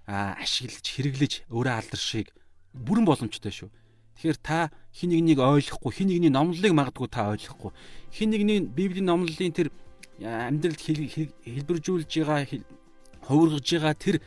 [0.09, 2.33] ашиглаж хэрэглэж өөрөө алдаршийг
[2.74, 3.68] бүрэн боломжтой шүү.
[4.21, 7.73] Тэгэхээр та хин нэгнийг ойлгохгүй, хин нэгний номлолыг магадгүй та ойлгохгүй.
[8.12, 9.73] Хин нэгний Библийн номлолын тэр
[10.21, 12.45] амьдралд хэлбэржүүлж байгаа
[13.25, 14.21] хувиргаж байгаа тэр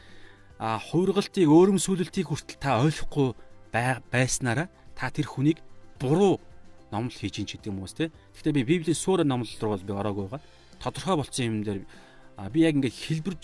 [0.58, 3.38] хувиргалтыг өөрөмсүүлэлтийг хүртэл та ойлгохгүй
[4.10, 4.66] байснараа
[4.98, 5.62] та тэр хүнийг
[6.02, 6.42] буруу
[6.90, 8.10] номлол хийж ин ч гэдэг юм уус те.
[8.34, 10.42] Гэхдээ би Библийн суура номлол руу би ороогүй байгаа.
[10.82, 11.86] Тодорхой болсон юм дээр
[12.50, 13.36] би яг ингээд хэлбэр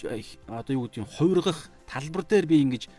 [0.50, 2.89] одоо юу гэдэг нь хувиргах талбар дээр би ингэж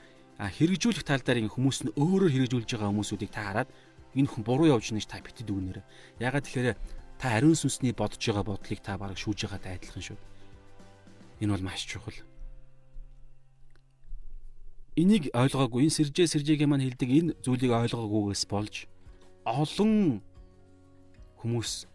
[0.49, 3.69] хэрэгжүүлэх тал дээр ингэ хүмүүс нь өөрөөр хэрэгжүүлж байгаа хүмүүсүүдийг та хараад
[4.17, 5.79] энэ хүн буруу явж байна гэж та битэд үгнээр.
[6.17, 6.79] Ягаад тэгэхээр
[7.21, 10.19] та ариун сүнсний бодож байгаа бодлыг та бараг шүүж байгаатай адилхан шүү.
[11.45, 12.17] Энэ бол маш чухал.
[14.97, 18.75] Энийг ойлгоогүй энэ сэржээ сэржээгээ маань хэлдэг энэ зүйлийг ойлгоогүйгээс болж
[19.45, 20.25] олон
[21.41, 21.87] хүмүүс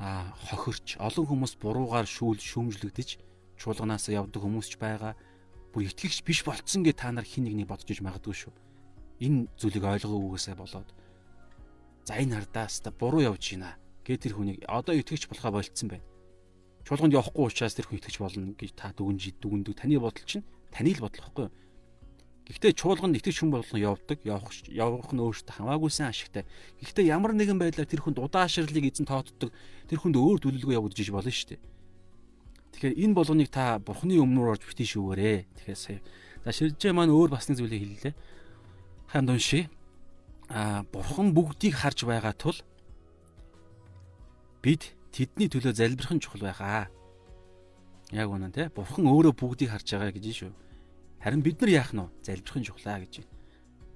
[0.00, 3.08] а хохирч олон хүмүүс буруугаар шүүл шүүмжлэгдэж
[3.56, 5.16] чуулганаас явдаг хүмүүс ч байгаа
[5.76, 8.52] бүр итгэгч биш болцсон гэ та нар хин нэгний бодож иж магадгүй шүү.
[9.20, 10.88] Энэ зүйлийг ойлгоогүйгээсээ болоод
[12.08, 13.76] за энэ хардаас та буруу явж гинэ
[14.08, 16.08] гэ тэр хүнийг одоо итгэгч болохоо болцсон байна.
[16.88, 20.96] Чуулганд явахгүй учраас тэр хүн итгэж болно гэж та дүгнж дүгндэг таны бодол чинь таны
[20.96, 21.48] л бодол хэвгүй.
[22.48, 26.48] Гэхдээ чуулганд итгэж хүн болгон явдаг, явах явах нь өөртөө хамаагүй сан ашигтай.
[26.80, 29.52] Гэхдээ ямар нэгэн байдлаар тэр хүнд удаашрлыг эзэн тоотдог,
[29.90, 31.75] тэр хүнд өөр төлөвлөгөө явуулж иж болно шүү дээ.
[32.76, 35.48] Тэгэхээр энэ болгоныг та бурхны өмнөр орж битгий шүүгээрээ.
[35.64, 36.04] Тэгэхээр сая.
[36.44, 38.14] За ширжээ маань өөр бас нэг зүйлийг хэллээ.
[39.08, 39.72] Ханд унши.
[40.52, 42.60] Аа бурхан бүгдийг харж байгаа тул
[44.60, 46.92] бид тэдний төлөө залбирхан чухал байхаа.
[48.12, 48.68] Яг үнэн те.
[48.68, 50.52] Бурхан өөрөө бүгдийг харж байгаа гэж шүү.
[51.24, 52.12] Харин бид нар яах нь вэ?
[52.28, 53.24] Залбирхан чухлаа гэж.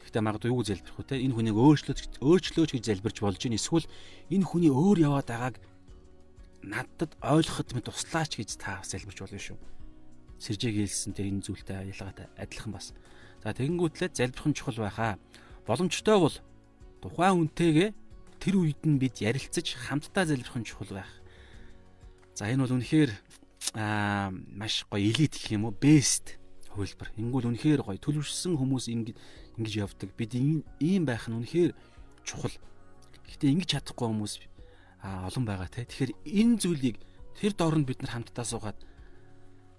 [0.00, 1.20] Гэхдээ магадгүй юу залбирх вэ те?
[1.20, 3.84] Энэ хүнийг өөрчлөөч өөрчлөөч гэж залбирч болж гин эсвэл
[4.32, 5.60] энэ хүний өөр яваад байгааг
[6.62, 9.58] надад ойлгоход минь туслаач гэж та бас залбирч болно шүү.
[10.40, 12.92] Сэржээг хэлсэн тэр энэ зүйлтэй ялгаатай адилхан бас.
[13.44, 15.18] За тэгэнгүүтлээ залбирхан чухал байхаа.
[15.64, 16.36] Боломжтой бол
[17.00, 17.90] тухайн үнтэйгээ
[18.40, 21.12] тэр үед нь бид ярилцаж хамтдаа залбирхан чухал байх.
[22.36, 23.12] За энэ бол үнэхээр
[23.76, 26.40] аа маш гоё элит гэх юм уу бест
[26.72, 27.12] хувилбар.
[27.20, 29.16] Ингүүл үнэхээр гоё төлөвшсөн хүмүүс ингэж
[29.60, 30.08] ингэж явдаг.
[30.16, 31.72] Бид ийм байх нь үнэхээр
[32.24, 32.56] чухал.
[33.28, 34.32] Гэхдээ ингэж чадахгүй хүмүүс
[35.04, 35.88] олон байгаа те.
[35.88, 36.96] Тэгэхээр энэ зүйлийг
[37.38, 38.78] тэр доорнд бид нар хамтдаа суугаад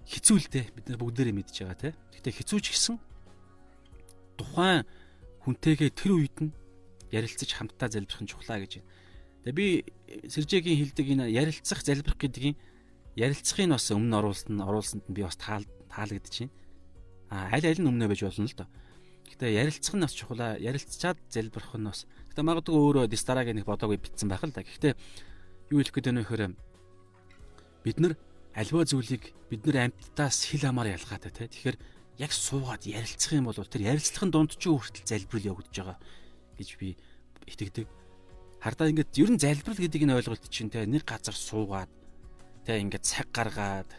[0.10, 0.66] хэцүү л дээ.
[0.74, 1.90] Бид нар бүгдээрээ мэдж байгаа те.
[2.18, 2.98] Гэхдээ хэцүү ч гэсэн
[4.42, 4.86] тухайн
[5.46, 6.52] хүнтэйгээ тэр үед нь
[7.14, 8.90] ярилцаж хамтдаа залбирах нь чухлаа гэж байна.
[9.46, 9.68] Тэгээ би
[10.30, 12.58] Сэржээгийн хэлдэг энэ ярилцах залбирах гэдгийг
[13.18, 16.54] ярилцахыг бас өмнө оруулсан оруулсанд нь би бас таал таалагдаж байна.
[17.30, 18.70] А аль аль нь өмнө байж болно л доо.
[19.30, 20.58] Гэтэ ярилцах нь бас чухлаа.
[20.62, 24.64] Ярилцчаад залбирах нь бас Гэтэ магадгүй өөрөө дистарагийн нэг бодоогүй битсэн байх л да.
[24.64, 24.96] Гэхдээ
[25.76, 26.44] юу хэлэх гээд байна вэ гэхээр
[27.84, 28.14] бид нар
[28.56, 31.52] альва зүйлийг бид нар амьтдаас хил хамаар ялгаатай те.
[31.52, 31.78] Тэгэхээр
[32.24, 35.98] яг суугаад ярилцах юм бол тэр ярилцлагын дунд ч хүртэл залбирал явагдаж байгаа
[36.56, 36.96] гэж би
[37.52, 37.88] итгэдэг.
[38.64, 41.92] Хардаа ингээд ер нь залбирал гэдэг энэ ойлголт чинь те нэг газар суугаад
[42.64, 43.92] те ингээд цаг гаргаад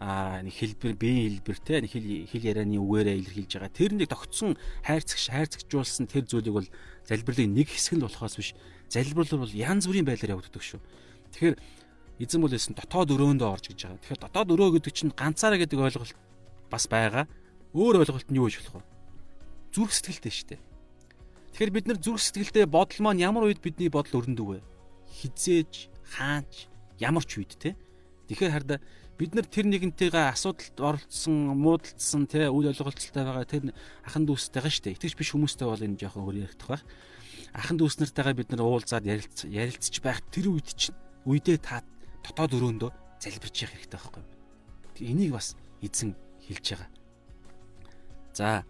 [0.00, 3.72] а нэг хэлбэр биеийн хэлбэр те нэг хэл хэл ярианы үгээрээ илэрхийлж байгаа.
[3.72, 6.68] Тэр нэг тогтсон хайрцагч хайрцагжуулсан тэр зүйлийг бол
[7.08, 8.50] залбирлын нэг хэсэг нь болохоос биш
[8.90, 10.80] залбирлал бол янз бүрийн байдлаар явагддаг шүү.
[11.32, 11.56] Тэгэхээр
[12.20, 14.02] эзэн бол хэлсэн дотоод өрөөндөө орж гэж байгаа.
[14.02, 16.18] Тэгэхээр дотоод өрөө гэдэг чинь ганцаараа гэдэг ойлголт
[16.68, 17.24] бас байгаа.
[17.70, 18.88] Өөр ойлголт нь юу гэж болох вэ?
[19.70, 20.60] Зүрх сэтгэлтэй шүү дээ.
[21.54, 24.60] Тэгэхээр бид нар зүрх сэтгэлтэй бодол маань ямар үед бидний бодол өрнөдөг вэ?
[25.22, 26.66] Хизээж, хаанч,
[26.98, 27.78] ямар ч үед те.
[28.26, 28.78] Тэгэхээр хараа
[29.20, 34.84] бид нар тэр нэгнтэйгээ асуудалд оролцсон, муудалцсан те үйл ойлголцолтой байгаа тэр ахан дүүстэйгээ шүү
[34.88, 34.96] дээ.
[34.96, 36.84] Итгэж биш хүмүүстэй бол энэ жоохон өөр яригдах байх.
[37.52, 40.96] Ахан дүүс нартайгаа бид нар уулзаад ярилцж ярилцж байх тэр үед чинь
[41.28, 41.84] үедээ та
[42.24, 42.90] дотоод өрөөндөө
[43.20, 44.30] залбирч явах хэрэгтэй байхгүй юу?
[45.04, 45.52] Энийг бас
[45.84, 46.16] эзэн
[46.48, 46.88] хэлж байгаа.
[48.32, 48.64] За.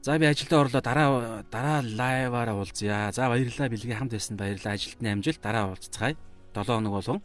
[0.00, 3.12] За би ажилдаа орлоо дараа дараа лайваараа уулзъя.
[3.12, 4.80] За баярлалаа бэлгийн хамт байсан баярлалаа.
[4.80, 6.16] Ажилтны амжилт дараа уулзцгаая.
[6.56, 7.20] 7 хоног болгон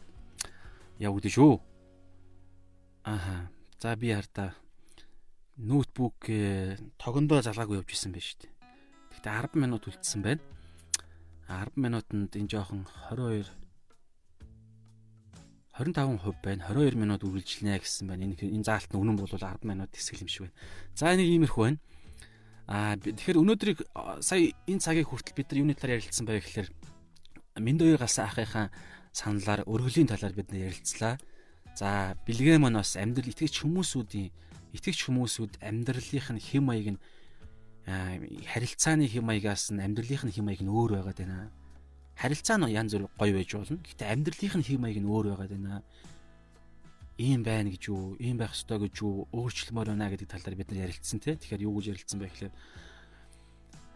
[1.00, 1.71] явагдаж шүү.
[3.04, 3.50] Аха.
[3.80, 4.54] За би хардаа
[5.56, 6.30] ноутбук
[7.02, 8.50] тогондоо залгаагүй явж исэн байж тээ.
[9.18, 10.42] Гэтэ 10 минут үлдсэн байна.
[11.50, 13.50] 10 минутанд энэ жоохон 22
[15.74, 16.62] 25% байна.
[16.70, 18.22] 22 минут үргэлжлэнэ гэсэн байна.
[18.30, 20.58] Энэ энэ заалт нь үнэн бол 10 минут хэсэг юм шиг байна.
[20.94, 21.82] За энийг иймэрхүү байна.
[22.70, 23.78] Аа тэгэхээр өнөөдрийг
[24.22, 26.70] сая энэ цагийг хүртэл бид нар юуны талаар ярилцсан байв гэхээр
[27.58, 28.70] Миндоёр галсан ахыхаа
[29.12, 31.18] саналаар өргөлийн талаар бид нар ярилцлаа.
[31.78, 34.28] За бэлгээ маань бас амьдрал итгэж хүмүүсүүдийн
[34.76, 37.00] итгэж хүмүүсүүд амьдралынх нь хэм маяг нь
[38.46, 41.50] харилцааны хэм маягаас нь амьдралынх нь хэм маяг нь өөр байгаад байна
[42.16, 43.82] харилцаа нь янз бүр гоё байж болно.
[43.82, 45.82] Гэхдээ амьдралынх нь хэв маяг нь өөр байгаад байна.
[47.18, 50.70] Ийм байна гэж юу, ийм байх ёстой гэж юу, өөрчлөлмөр байна гэдэг тал дээр бид
[50.70, 51.34] нар ярилцсан тий.
[51.34, 52.54] Тэгэхээр юу гэж ярилцсан бэ гэхээр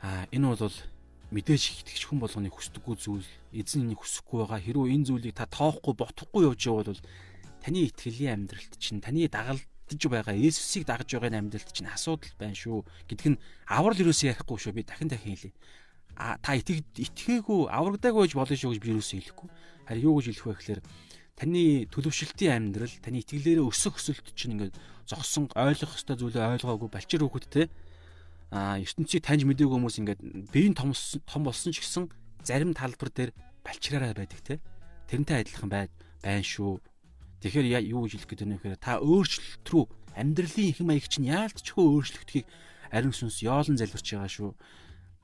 [0.02, 0.76] аа энэ бол
[1.30, 4.62] мэдээж итгэж хүн болгоны хүсдэггүй зүйл, эзэн энийг хүсэхгүй байгаа.
[4.62, 7.02] Хэрвээ энэ зүйлийг та тоохгүй, ботохгүй явж явал бол
[7.66, 12.86] таны итгэлийн амьдралт чинь таны дагалдж байгаа Есүсийг дагаж байгаа амьдралт чинь асуудал байна шүү
[13.10, 14.78] гэдг нь аврал юусэн ярихгүй шүү.
[14.78, 15.52] Би дахин дахин хэлье
[16.14, 19.48] та итгэж итгээгүй аврагдаагүй байж болно шүү гэж би юусэн хэлэхгүй.
[19.90, 20.80] Харин юу гэж хэлэх вэ гэхээр
[21.36, 27.20] таны төлөвшөлтийн амьдрал, таны итгэлээрээ өсөх өсөлт чинь ингээд зогсон ойлгох ёстой зүйлээ ойлгоогүй балчир
[27.20, 27.62] хүүхэд те
[28.48, 30.20] а ертөнцийг таньж мэдээгүй хүмүүс ингээд
[30.54, 30.96] биеийн том
[31.28, 32.08] том болсон ч гэсэн
[32.40, 34.54] зарим талбар дээр балчираараа байдаг те
[35.12, 35.92] тэрнтэй адилхан бай
[36.24, 36.80] байна шүү.
[37.46, 39.84] Тэгэхээр юу гэж хэлэх гээд байна вэ гэхээр та өөрчлөлт рүү
[40.18, 42.46] амьдралын их маяг чинь яалтчгүй өөрчлөгдөхийг
[42.90, 44.50] ариун сүнс яолон залбирч байгаа шүү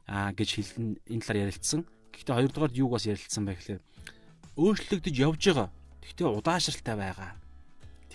[0.06, 1.82] аа гэж хэлэн энэ талаар ярилцсан.
[2.14, 3.82] Гэхдээ хоёрдугаар юуг бас ярилцсан байх гэхээр
[4.54, 5.68] өөрчлөгдөж явж байгаа.
[6.06, 7.30] Гэхдээ удаашралтай байгаа.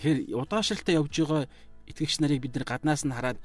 [0.00, 1.42] Тэгэхээр удаашралтай явж байгаа
[1.90, 3.38] итгэгч нарыг бид нар гаднаас нь хараад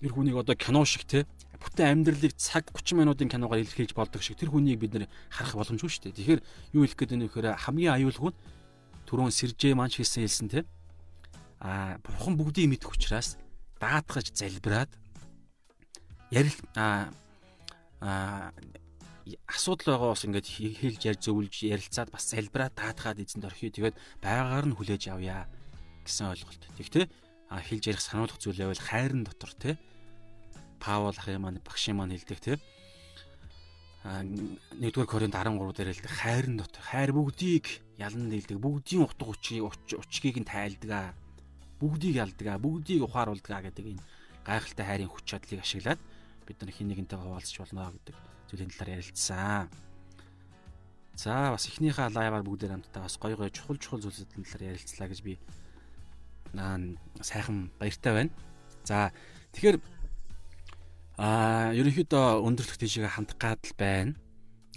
[0.00, 1.26] тэр хүнийг одоо кино шиг те
[1.60, 5.90] бүтэн амьдралыг цаг 30 минутын киногоор илэрхийлж болдог шиг тэр хүнийг бид нар харах боломжгүй
[5.90, 6.16] шүү дээ.
[6.16, 6.40] Тэгэхээр
[6.74, 8.38] юу хэлэх гээд байна вэ гэхээр хамгийн аюулгүй нь
[9.12, 10.64] түрүүн сэржээ маань хийсэн хэлсэн те
[11.60, 13.36] а бурхан бүгдийг мэдэх учраас
[13.76, 14.88] даатгаж залбираад
[16.32, 17.12] ярил а
[19.46, 20.48] асуудал байгаа бас ингээд
[20.80, 23.70] хэлж ярьж зөвлөж ярилцаад бас залбираад даатгаад эзэнд орхиё.
[23.70, 25.46] Тэгээд байгаагаар нь хүлээж авъя
[26.02, 26.62] гэсэн ойлголт.
[26.80, 27.04] Тэгтээ
[27.52, 29.78] а хэлж ярих сануулгах зүйл байвал хайрын дотор те
[30.80, 32.52] Паул ахын маань багшийн маань хэлдэг те
[34.02, 37.66] а 1-р Коринт 13 дээр хэлдэг хайрын дотор хайр бүгдийг
[38.02, 39.62] ялан нийлдэг бүгдийн утга учиг
[40.02, 41.02] учгийг нь тайлдаг а
[41.78, 44.02] бүгдийг ялдаг а бүгдийг ухааруулдаг а гэдэг энэ
[44.46, 46.00] гайхалтай хайрын хүч чадлыг ашиглаад
[46.46, 48.16] бид нар хин нэгэнтэйгээ хуваалцах болно гэдэг
[48.50, 49.70] зүйлийн талаар ярилцсан.
[51.14, 55.20] За бас эхнийхээ лайваар бүгдээр хамтдаа бас гой гой чухал чухал зүйлсийн талаар ярилцлаа гэж
[55.22, 55.38] би
[56.52, 56.80] наа
[57.20, 58.32] сайхан баяртай байна.
[58.84, 59.12] За
[59.54, 59.78] тэгэхээр
[61.20, 64.16] а ерөнхийдөө өндөрлөх тийшээ хандах гадал байна.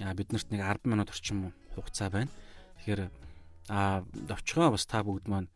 [0.03, 2.31] А биднэрт нэг 10 минут орчим хугацаа байна.
[2.85, 3.09] Тэгэхээр
[3.73, 5.49] а товчгоо бас та бүгд маань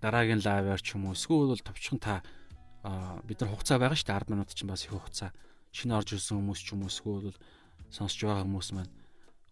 [0.00, 2.24] дараагийн лайваар ч юм уу эсвэл товчхон та
[3.28, 5.36] бид нар хугацаа байгаа шүү дээ 10 минут чинь бас их хугацаа.
[5.76, 7.38] Шинэ орж ирсэн хүмүүс ч юм уусгүй бол
[7.92, 8.92] сонсож байгаа хүмүүс маань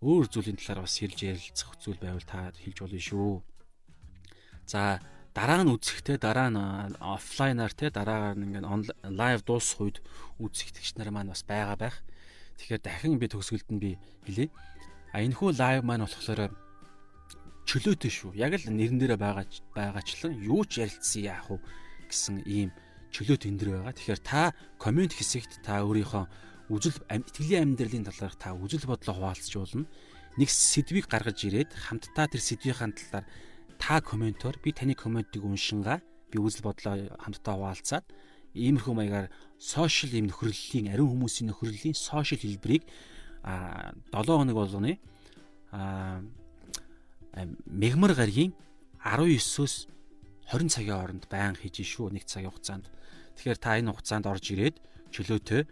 [0.01, 3.45] өөр зүйлийн талаар бас хэлж ярилцах зүйл байвал та хэлж болно шүү.
[4.65, 4.97] За
[5.37, 10.01] дараа нь үзэхдээ дараа нь офлайнаар те дараагаар нь ингээд лайв дуусах үед
[10.41, 12.01] үзэх тэгч нар маань бас байгаа байх.
[12.57, 13.91] Тэгэхээр дахин би төгсгөлд нь би
[14.25, 14.49] хэлье.
[15.11, 16.55] А энэ хүү лайв маань болохоор
[17.67, 18.31] чөлөөтэй шүү.
[18.39, 21.59] Яг л нэрэн дээрээ байгаа байгаачлан юу ч ярилцсан яах вэ
[22.11, 22.71] гэсэн ийм
[23.15, 23.95] чөлөө тэн дээр байгаа.
[23.95, 26.25] Тэгэхээр та комент хэсэгт та өөрийнхөө
[26.71, 29.87] үжил итгэлийн амьдралын талаар та үжил бодлоо хуваалцж болно.
[30.39, 33.27] Нэг сэдвийг гаргаж ирээд хамтдаа тэр сэдвийн талаар
[33.79, 35.99] та комментоор би таны комментиг уншингаа
[36.31, 38.07] би үжил бодлоо хамтдаа хуваалцаад
[38.55, 42.87] иймэрхүү маягаар сошиал юм нөхөрлөлийн ариун хүмүүсийн нөхөрлөлийн сошиал хэлбэрийг
[43.43, 44.99] а 7 хоног болгоны
[45.73, 46.21] а
[47.67, 48.53] мегмар гарагийн
[49.05, 49.75] 19-өөс
[50.51, 52.91] 20 цагийн хооронд байн хийж шүү нэг цагийн хугацаанд.
[53.39, 54.77] Тэгэхээр та энэ хугацаанд орж ирээд
[55.15, 55.63] чөлөөтэй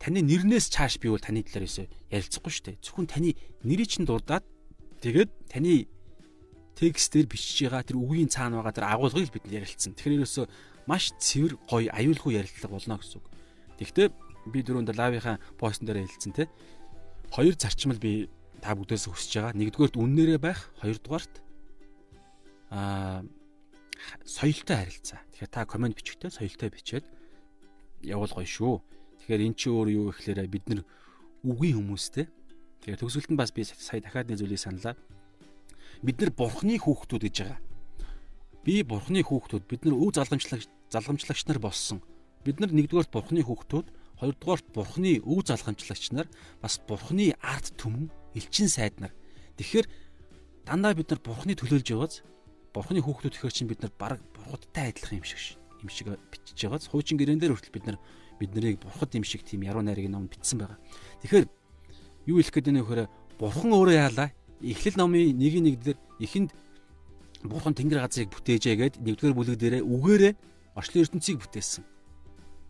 [0.00, 2.76] таны нэрнээс чааш би бол таны талаар өсө ярилцахгүй шүү дээ.
[2.80, 4.44] Зөвхөн таны нэрийг чинь дурдаад
[5.04, 5.86] тэгээд таны
[6.74, 9.94] текстээр бичиж байгаа тэр үгийн цаана байгаа тэр агуулгыг бид ярилцсан.
[9.94, 10.46] Тэгэхээр ерөөсөө
[10.88, 13.26] маш цэвэр гоё аюулгүй ярилцлага болно гэсэн үг.
[13.78, 14.12] Тэгвэл
[14.46, 16.48] би дөрөнд лавийнхаа постн дээр хэлсэн те.
[17.30, 18.28] Хоёр зарчмал би
[18.60, 19.58] та бүгдээс хүсэж байгаа.
[19.58, 21.34] Нэгдүгээрт үннээрээ байх, хоёрдугаарт
[22.70, 23.24] аа
[24.24, 25.20] соёлтой харилцаа.
[25.32, 27.04] Тэгэхээр та комент бичихтэй соёлтой бичээд
[28.04, 28.74] явуул гоё шүү.
[29.24, 30.80] Тэгэхээр эн чинь өөр юу гэхээр бид нар
[31.44, 32.28] үгийн хүмүүстэй.
[32.84, 34.96] Тэгэхээр төгсгөлд нь бас би сая дахиад нэг зүйлийг саналаа
[36.04, 37.60] бид нар бурхны хүүхдүүд гэж байгаа.
[38.64, 42.04] Би бурхны хүүхдүүд бид нар өв залгамжлагч залгамжлагч нар болсон.
[42.44, 43.86] Бид нар нэгдүгээрт бурхны хүүхдүүд,
[44.20, 46.28] хоёрдугаарт бурхны өв залгамжлагч нар,
[46.62, 49.12] бас бурхны арт түмэн, элчин сайд нар.
[49.58, 49.86] Тэгэхээр
[50.66, 52.22] дандаа бид нар бурхны төлөөлж явааз
[52.74, 56.88] бурхны хүүхдүүд гэхэр чинь бид нар баг бурхадтай адилхан юм шиг юм шиг бичиж байгааз
[56.90, 57.98] хуучин гэрэн дээр хүртэл бид нар
[58.40, 60.78] бид нарыг бурхад юм шиг тийм яруу найрыг ном бичсэн байгаа.
[61.22, 61.46] Тэгэхээр
[62.26, 64.28] юу хэлэх гээд байна вэ гэхээр бурхан өөрөө яалаа
[64.64, 66.50] Эхлэл номын 1-1 дээр эхэнд
[67.44, 70.32] Бурхан Тэнгэр газрыг бүтээжээ гэд нэгдүгээр бүлэг дээрээ үгээрээ
[70.72, 71.84] орчлон ертөнцийг бүтээсэн.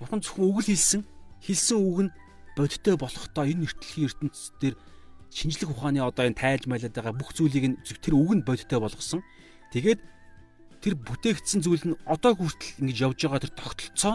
[0.03, 1.07] Бурхан зөвхөн үг л хэлсэн.
[1.45, 2.14] Хэлсэн үг нь
[2.57, 4.74] бодиттой болохдоо энэ эртлийн ертөнцийн дээр
[5.28, 9.20] шинжлэх ухааны одоо энэ тайлж майлаад байгаа бүх зүйлийг нь тэр үг нь бодиттой болгосон.
[9.76, 10.01] Тэгээд
[10.80, 14.14] тэр бүтээгдсэн зүйл нь одоо хүртэл ингэж явж байгаа тэр тогтолцоо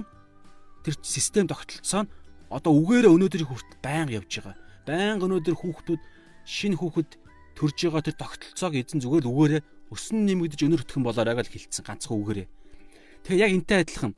[0.81, 2.11] тэр систем тогтолцоо нь
[2.49, 4.55] одоо үгээрээ өнөөдрийн хүртэл байнга явж байгаа.
[4.89, 6.01] Байнга өнөөдөр хүүхдүүд
[6.49, 7.11] шинэ хүүхэд
[7.53, 9.61] төрж байгаа тэр тогтолцоог эзэн зүгээр л үгээрээ
[9.93, 12.47] өсөн нэмэгдэж өнөр өтгөн болооройг л хилцсэн ганцхан үгээрээ.
[13.27, 14.13] Тэгэхээр яг энтэй адилхан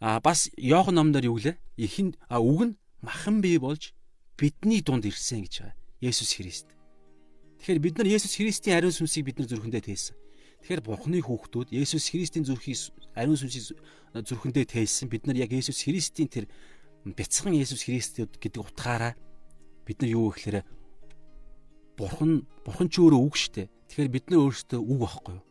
[0.00, 1.56] а бас Иохан номдор юу гэлээ?
[1.76, 3.96] Ихэнд а үг нь махан бий болж
[4.36, 5.76] бидний дунд ирсэн гэж байгаа.
[6.00, 6.68] Есүс Христ.
[7.60, 10.16] Тэгэхээр бид нар Есүс Христийн ариун сүнсийг бид нар зүрхэндээ тээсэн.
[10.60, 12.76] Тэгэхээр Бурхны хүүхдүүд Есүс Христийн зүрхийг
[13.16, 13.80] ариун сүнсийг
[14.12, 15.08] зүрхэндээ тээсэн.
[15.08, 16.44] Бид нар яг Есүс Христийн тэр
[17.16, 19.16] бяцхан Есүс Христ гэдэг утгаараа
[19.88, 20.60] бид нар юу гэхээр
[21.96, 23.72] бурхан бурхан ч өөрөө үг штэ.
[23.88, 25.44] Тэгэхээр бид нар өөрсдөө үг байхгүй юу?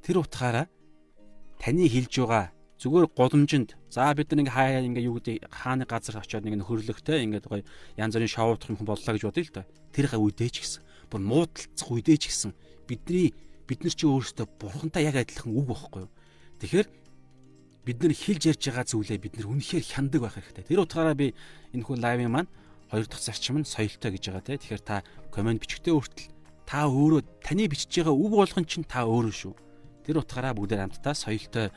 [0.00, 0.66] Тэр утгаараа
[1.60, 6.16] таны хэлж байгаа зүгээр голомжинд за бид нар ингээ хаяа ингээ юу гэдэг хааны газар
[6.16, 7.60] очиод нэг хөрлөхтэй ингээ гоё
[8.00, 9.68] янз бүрийн шоудах юм боллоо гэж бодъё л да.
[9.92, 12.56] Тэр ха үедээ ч гэсэн бүр муудалцах үедээ ч гэсэн
[12.88, 13.36] бидний
[13.68, 16.12] бид нар чи өөрсдөө бурхантай яг адилхан үг байхгүй юу.
[16.64, 16.88] Тэгэхээр
[17.84, 20.64] бид нар хэлж ярьж байгаа зүйлээ бид нар үнэхээр хяндаг байх хэрэгтэй.
[20.64, 21.36] Тэр утгаараа би
[21.76, 22.50] энэ хүн лайвын маань
[22.88, 24.56] хоёр дахь зарчим нь соёлтой гэж байгаа те.
[24.56, 26.32] Тэгэхээр та комент бичгтээ хүртэл
[26.64, 29.54] та өөрөө таны бичиж байгаа үг болгон чинь та өөрөө шүү.
[30.06, 31.74] Тэр утгаараа бүгдээр хамтдаа соёлтой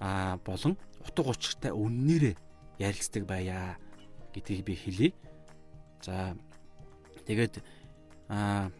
[0.00, 2.36] а болон утга учиртай үннээрээ
[2.78, 3.78] ярилцдаг байя
[4.34, 5.12] гэдгийг би хэлье.
[6.02, 6.36] За
[7.26, 7.62] тэгээд
[8.28, 8.70] а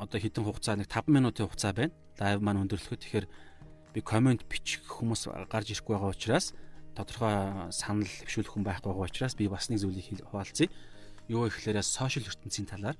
[0.00, 1.92] одоо хэдэн хугацаа нэг 5 минутын хугацаа байна.
[2.20, 3.26] Лайв маань өндөрлөхөд тэгэхээр
[3.92, 6.54] би комент бичих хүмүүс гарч ирэхгүй байгаа учраас
[6.96, 10.68] тодорхой санал хвшүүлэх хүн байхгүй байгаа учраас би бас нэг зүйлийг хуваалцъя.
[11.28, 12.96] Юу гэхээр сошиал ертөнцийн талаар.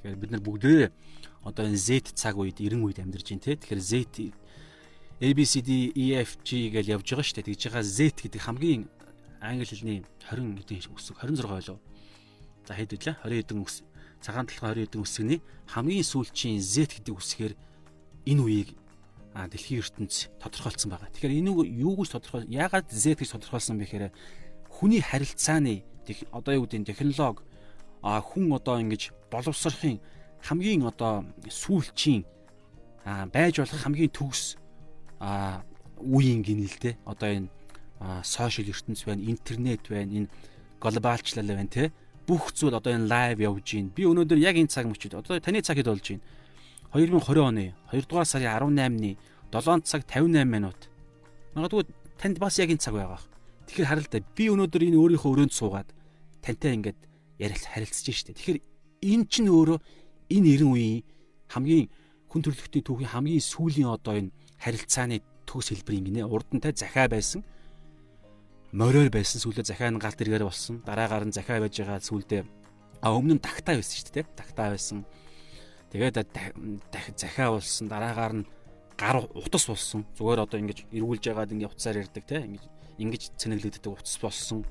[0.00, 0.90] Тэгэхээр бид нар бүгдээ
[1.46, 3.56] одоо энэ Z цаг үед 90 үед амьдарч байна те.
[3.56, 3.92] Тэгэхээр Z
[5.22, 7.48] ABCD EFG гэж явж байгаа шүү дээ.
[7.54, 8.82] Тэгж байгаа Z гэдэг хамгийн
[9.38, 11.78] англи хэлний 20 хэдийн үсэг 26 ойлоо.
[12.66, 13.14] За хэд вэ?
[13.22, 13.86] 20 хэдэн үс
[14.18, 15.40] цагаан талхай 20 хэдэн үсгний
[15.70, 17.54] хамгийн сүүлчийн Z гэдэг үсгээр
[18.26, 18.70] энэ үеийг
[19.34, 21.12] дэлхийн ертөнц тодорхойлцсон байгаа.
[21.14, 24.14] Тэгэхээр энэ юу гэж тодорхой яагаад Z гэж тодорхойлсон бэ гэхээр
[24.66, 25.86] хүний харилцааны
[26.34, 27.46] одоо юу гэдэг технологи
[28.02, 30.02] а хүн одоо ингэж боловсрохын
[30.42, 32.26] хамгийн одоо сүүлчийн
[33.32, 34.56] байж болох хамгийн төгс
[35.20, 37.48] үеийн гинэлтэй одоо энэ
[38.22, 40.28] сошиал ертөнц байна, интернет байна, энэ
[40.80, 41.92] глобалчлал байна те
[42.26, 43.92] бүх зүйл одоо энэ лайв явж байна.
[43.92, 46.24] Би өнөөдөр яг энэ цаг мөчид одоо таны цаг хэд болж байна?
[46.94, 49.16] 2020 оны 2 дугаар сарын 18-ны
[49.52, 50.88] 7 цаг 58 минут.
[51.54, 51.84] Магадгүй
[52.18, 53.20] танд бас яг энэ цаг байгаа.
[53.68, 55.88] Тэгэхээр харал та би өнөөдөр энэ өөрийнхөө өрөөнд суугаад
[56.40, 57.00] тантай ингээд
[57.38, 58.36] ярил харилцаж штэ.
[58.36, 58.60] Тэгэхээр
[59.04, 59.78] энэ чинь өөрөө
[60.32, 61.02] энэ 90 үеийн
[61.52, 61.88] хамгийн
[62.28, 64.32] хүн төрөлхтний түүхийн хамгийн сүүлийн одоо энэ
[64.64, 67.44] харилцааны төгс хэлбэрийн гинэ урд нь та захаа байсан
[68.72, 72.42] мориор байсан сүүлдээ захаа нь галт эргээр болсон дараагаар нь захаа байж байгаа сүүлдээ
[73.04, 75.04] а өмнө нь тагтаа байсан шүү дээ тагтаа байсан
[75.94, 76.26] Тэгээд
[77.14, 78.46] захиа болсон дараагаар нь
[78.98, 80.02] гар утас болсон.
[80.18, 82.66] Зүгээр одоо ингэж эргүүлж яагаад ингэ утсаар ярддаг те ингэж
[82.98, 84.66] ингэж цэнэглэгддэг утас болсон.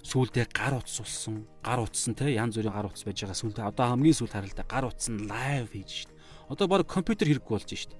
[0.00, 1.44] Сүүлдээ гар утас болсон.
[1.60, 3.36] Гар утас нь те янз бүрийн гар утас байж байгаа.
[3.36, 6.10] Сүүлдээ одоо хамгийн сүүлд харалтаа гар утас нь лайв хийж шít.
[6.48, 7.92] Одоо баг компьютер хэрэггүй болж шít.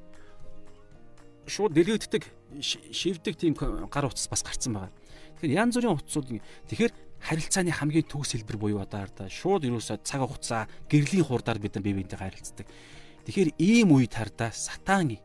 [1.46, 2.22] Шууд дэлгэгддэг
[2.60, 4.92] шивдэг тийм гар утас бас гарцсан байгаа.
[5.38, 6.28] Тэгэхээр янз бүрийн утасууд
[6.70, 6.92] тэгэхээр
[7.22, 11.94] харилцааны хамгийн төгс хэлбэр буюу одоо хараа шууд ерөөсөө цаг хугацаа гэрлийн хурдаар бид бие
[11.96, 12.66] биентэй харилцдаг.
[13.26, 15.18] Тэгэхээр ийм үед хараа сатан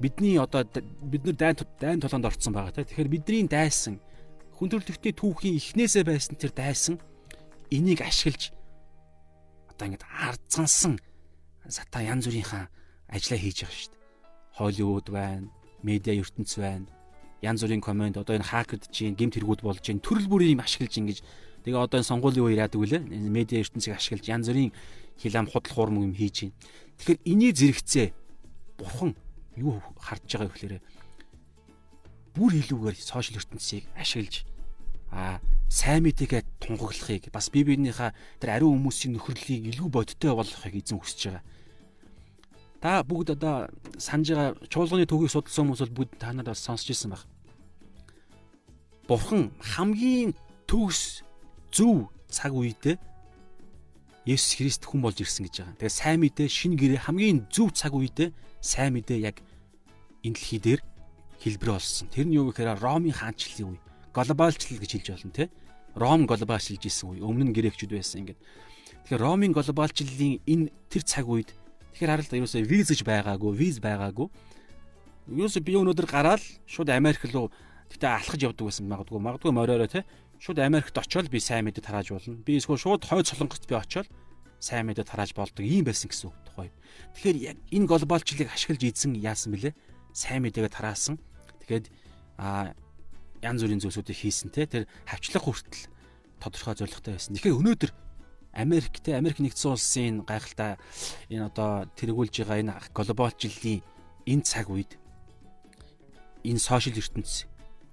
[0.00, 2.84] бидний одоо бид нар дайн дайн толгонд орцсон байгаа те.
[2.84, 4.00] Тэгэхээр бидний дайсан
[4.56, 7.00] хүн төрлөختний түүхийн эхнээсээ байсан тэр дайсан
[7.72, 8.52] энийг ашиглаж
[9.72, 11.00] одоо ингэж ардцансан
[11.68, 12.68] сатан янз бүрийнхаа
[13.08, 13.95] ажиллаа хийж байгаа шүү дээ.
[14.56, 15.48] Холливуд байна,
[15.84, 16.88] медиа ертөнц байна,
[17.42, 20.96] янз бүрийн комент одоо энэ хакерд чинь гемт хэрэгүүд болж чинь төрөл бүрийн юм ашиглаж
[20.96, 21.18] ингэж
[21.62, 24.72] тэгээ одоо энэ сонгуулийн үеэр яадаг вүлээ медиа ертөнцийг ашиглаж янз бүрийн
[25.20, 26.56] хил ам худал хуурмаг юм хийж байна.
[26.96, 28.06] Тэгэхээр эний зэрэгцээ
[28.80, 29.12] бурхан
[29.60, 30.74] юу хардж байгаа гэхээр
[32.36, 34.44] бүр илүүгээр сошиал ертөнцийг ашиглаж
[35.12, 41.00] а сайн мэдээгээ тунгаглахыг бас бие биенийхээ тэр ариун хүмүүсийн нөхөрлөлийг илүү бодиттой болгохыг эзэн
[41.00, 41.44] хүсэж байгаа.
[42.80, 46.92] Та бүгд одоо санаж байгаа чуулганы төвийг судалсан хүмүүс бол бүгд та нарт бас сонсч
[46.92, 47.24] ирсэн баг.
[49.08, 50.34] Бурхан хамгийн
[50.66, 51.22] төгс
[51.72, 52.98] зөв цаг үедээ
[54.26, 55.78] Есүс Христ хүн болж ирсэн гэж байгаа.
[55.78, 59.38] Тэгээ сайн мэдээ шин гэрээ хамгийн зөв цаг үедээ сайн мэдээ яг
[60.26, 60.80] энэ дэлхий дээр
[61.38, 62.10] хэлбэр болсон.
[62.10, 63.80] Тэр нь юу гэхээр Ромын хаанчлалын үе.
[64.10, 65.46] Глобалчлал гэж хэлж болно те.
[65.94, 67.22] Ром глобалчилж исэн үе.
[67.22, 68.40] Өмнө нь грекчүүд байсан ингээд.
[69.06, 71.54] Тэгэхээр Ромын глобалчлалын энэ тэр цаг үед
[71.96, 74.28] Тэгэхээр харалт ерөөсөө виз гэж байгаагүй, виз байгаагүй.
[75.32, 77.48] Ерөөсөө би өнөөдөр гараад шууд Америк руу
[77.88, 79.16] гэтээ алхаж явдаг байсан магадгүй.
[79.16, 80.04] Магадгүй мориороо те.
[80.36, 82.36] Шууд Америкт очиод би сайн мэдээ тарааж болно.
[82.44, 84.12] Би эсвэл шууд хойд солонгост би очиод
[84.60, 86.68] сайн мэдээ тарааж болдог юм байсан гэсэн үг тухай.
[87.16, 89.72] Тэгэхээр яг энэ глобалчлалыг ашиглаж ийдсэн яасан бэлээ?
[90.12, 91.16] Сайн мэдээгээ тараасан.
[91.64, 91.88] Тэгээд
[92.36, 92.76] а
[93.40, 94.68] янз бүрийн зүйлсүүдийг хийсэн те.
[94.68, 95.88] Тэр хавчлах хүртэл
[96.44, 97.40] тодорхой зорилготой байсан.
[97.40, 97.90] Тэгэхээр өнөөдөр
[98.56, 100.80] Америк те Америк нэгдсэн улсын гайхалтай
[101.28, 103.84] энэ одоо тэргүүлж байгаа энэ глобалчлалын
[104.24, 104.96] энэ цаг үед
[106.40, 107.44] энэ сошиал ертөнц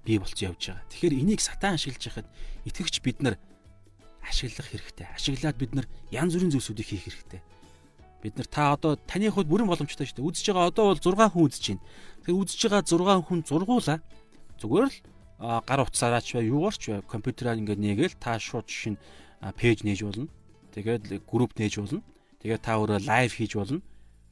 [0.08, 0.88] бий болцсон явж байгаа.
[0.88, 2.28] Тэгэхээр энийг сатан ашиглаж яхад
[2.64, 3.36] итгэгч бид нар
[4.24, 5.08] ашиглах хэрэгтэй.
[5.12, 7.42] Ашиглаад бид нар янз бүрийн зүйлсүүдийг хийх хэрэгтэй.
[8.24, 10.28] Бид нар та одоо таны хувьд бүрэн боломжтой шүү дээ.
[10.32, 11.84] Үзэж байгаа одоо бол 6 хүн үзэж байна.
[12.24, 14.00] Тэгэхээр үзэж байгаа 6 хүн зургуулаа.
[14.64, 14.96] Зүгээр л
[15.68, 18.96] гар утсаараач бай, юугаарч бай, компьютераар ингээд нээгээл та шууд шинэ
[19.60, 20.32] пэйж нээж болно
[20.74, 22.02] Тэгээд групп нээж болно.
[22.42, 23.80] Тэгээд та өөрөө лайв хийж болно.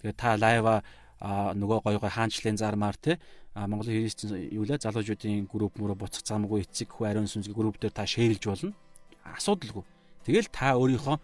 [0.03, 0.82] Тэгээд та лайва
[1.22, 3.22] нөгөө гой гой хаанчлалын зармаар те
[3.55, 7.95] Монголын христийн юу лээ залуучуудын групп мөрө буцах замгүй эцэг хүү ариун сүнсгийн групп дээр
[7.95, 8.74] та шеэрлж болно.
[9.22, 9.84] Асуудалгүй.
[10.26, 11.16] Тэгэл та өөрийнхөө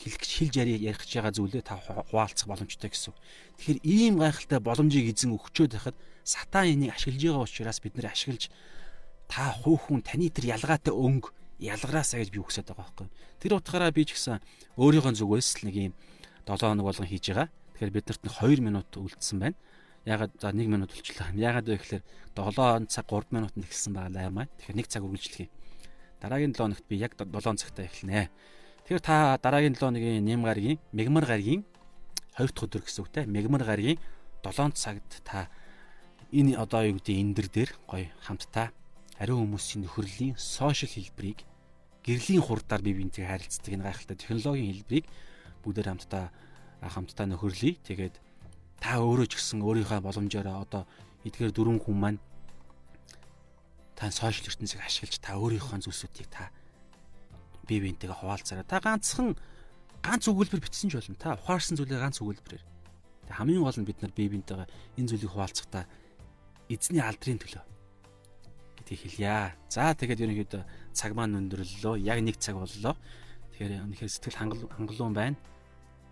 [0.00, 3.14] хэлэх хэлж ярих байгаа зүйлээ та хуваалцах боломжтой гэсэн.
[3.58, 8.48] Тэгэхээр ийм гайхалтай боломжийг эзэн өгчөөд байхад сатан энийг ашиглаж байгаа учраас бид нэр ашиглаж
[9.28, 13.08] та хүүхэн таны тэр ялгаатай өнгө ялгараасаа гэж би үгсэд байгаа байхгүй.
[13.38, 14.42] Тэр утгаараа би ч гэсэн
[14.78, 15.94] өөрийнхөө зүгээс л нэг юм
[16.46, 17.48] 7 хоног болгон хийж байгаа.
[17.74, 19.56] Тэгэхээр бид нарт 2 минут үлдсэн байна.
[20.04, 21.34] Ягаад за 1 минут үлчлээ.
[21.38, 22.04] Ягаад вэ гэхээр
[22.36, 24.46] 7 цаг 3 минутанд эхэлсэн байгаа маа.
[24.60, 25.50] Тэгэхээр 1 цаг үргэлжлэх юм.
[26.20, 28.28] Дараагийн 7 хоногт би яг 7 цагтаа эхэлнэ.
[28.84, 31.64] Тэгэхээр та дараагийн 7 хоногийн нэм гаргийн мегмар гаргийн
[32.36, 33.24] 2 дахь өдөр гэсэн үгтэй.
[33.24, 33.98] Мегмар гаргийн
[34.44, 35.48] 7 цагт та
[36.34, 38.74] энэ одоо юу гэдэг энэ дэр дээр гоё хамтдаа
[39.18, 41.46] ариун хүмүүсийн нөхөрлийн сошиал хэлбэрийг
[42.02, 45.06] гэрлийн хурдаар бие биентэйг харилцдаг энэ гайхалтай технологийн хэлбэрийг
[45.62, 46.24] бүгдээр хамтдаа
[46.82, 47.78] хамтдаа нөхөрлөе.
[47.86, 48.14] Тэгээд
[48.82, 50.82] та өөрөө ч гэсэн өөрийнхөө боломжоор одоо
[51.22, 52.20] эдгээр дөрвөн хүн маань
[53.94, 56.50] та сошиал ертөнцийг ашиглаж та өөрийнхөө зүйлсүүдийг та
[57.70, 59.38] бие биентэйгээ хуваалцаараа та ганцхан
[60.02, 61.16] ганц өгүүлбэр бичсэн ч болно.
[61.16, 62.64] Та ухаарсан зүйлээ ганц өгүүлбэрээр.
[63.32, 64.68] Хамгийн гол нь бид нар бие биентэйгээ
[65.00, 65.88] энэ зүйлийг хуваалцахдаа
[66.68, 67.73] эзний алдрын төлөө
[68.84, 69.56] гэдгийг хэлье.
[69.72, 70.62] За тэгээд ерөнхийдөө
[70.92, 72.04] цаг маань өндөрлөө.
[72.04, 72.94] Яг нэг цаг боллоо.
[73.56, 74.38] Тэгэхээр үнэхээр сэтгэл
[74.76, 75.40] хангалуун байна.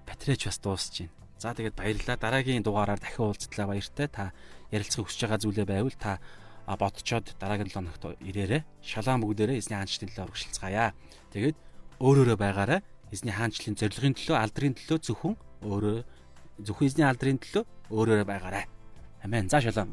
[0.09, 1.13] Батарейч бас дуусч байна.
[1.37, 2.17] За тэгээд баярлалаа.
[2.17, 4.09] Дараагийн дугаараар дахин уулзтлаа баяртай.
[4.09, 4.33] Та
[4.73, 6.19] ярилцахыг хүсэж байгаа зүйлээ байвал та
[6.65, 8.65] бодцоод дараагийн 7 хоногт ирээрээ.
[8.81, 10.91] Шалаан бүгдээрээ эзний хаанчлалын төлөө урагшилцгаая.
[11.37, 11.57] Тэгээд
[12.01, 12.81] өөрөөрөө байгаараа
[13.13, 15.35] эзний хаанчлалын зорилгын төлөө, алдрын төлөө зөвхөн
[15.69, 15.97] өөрөө
[16.65, 18.65] зөвхөн эзний алдрын төлөө өөрөөрөө байгаарай.
[19.27, 19.51] Амен.
[19.53, 19.93] За шалаан.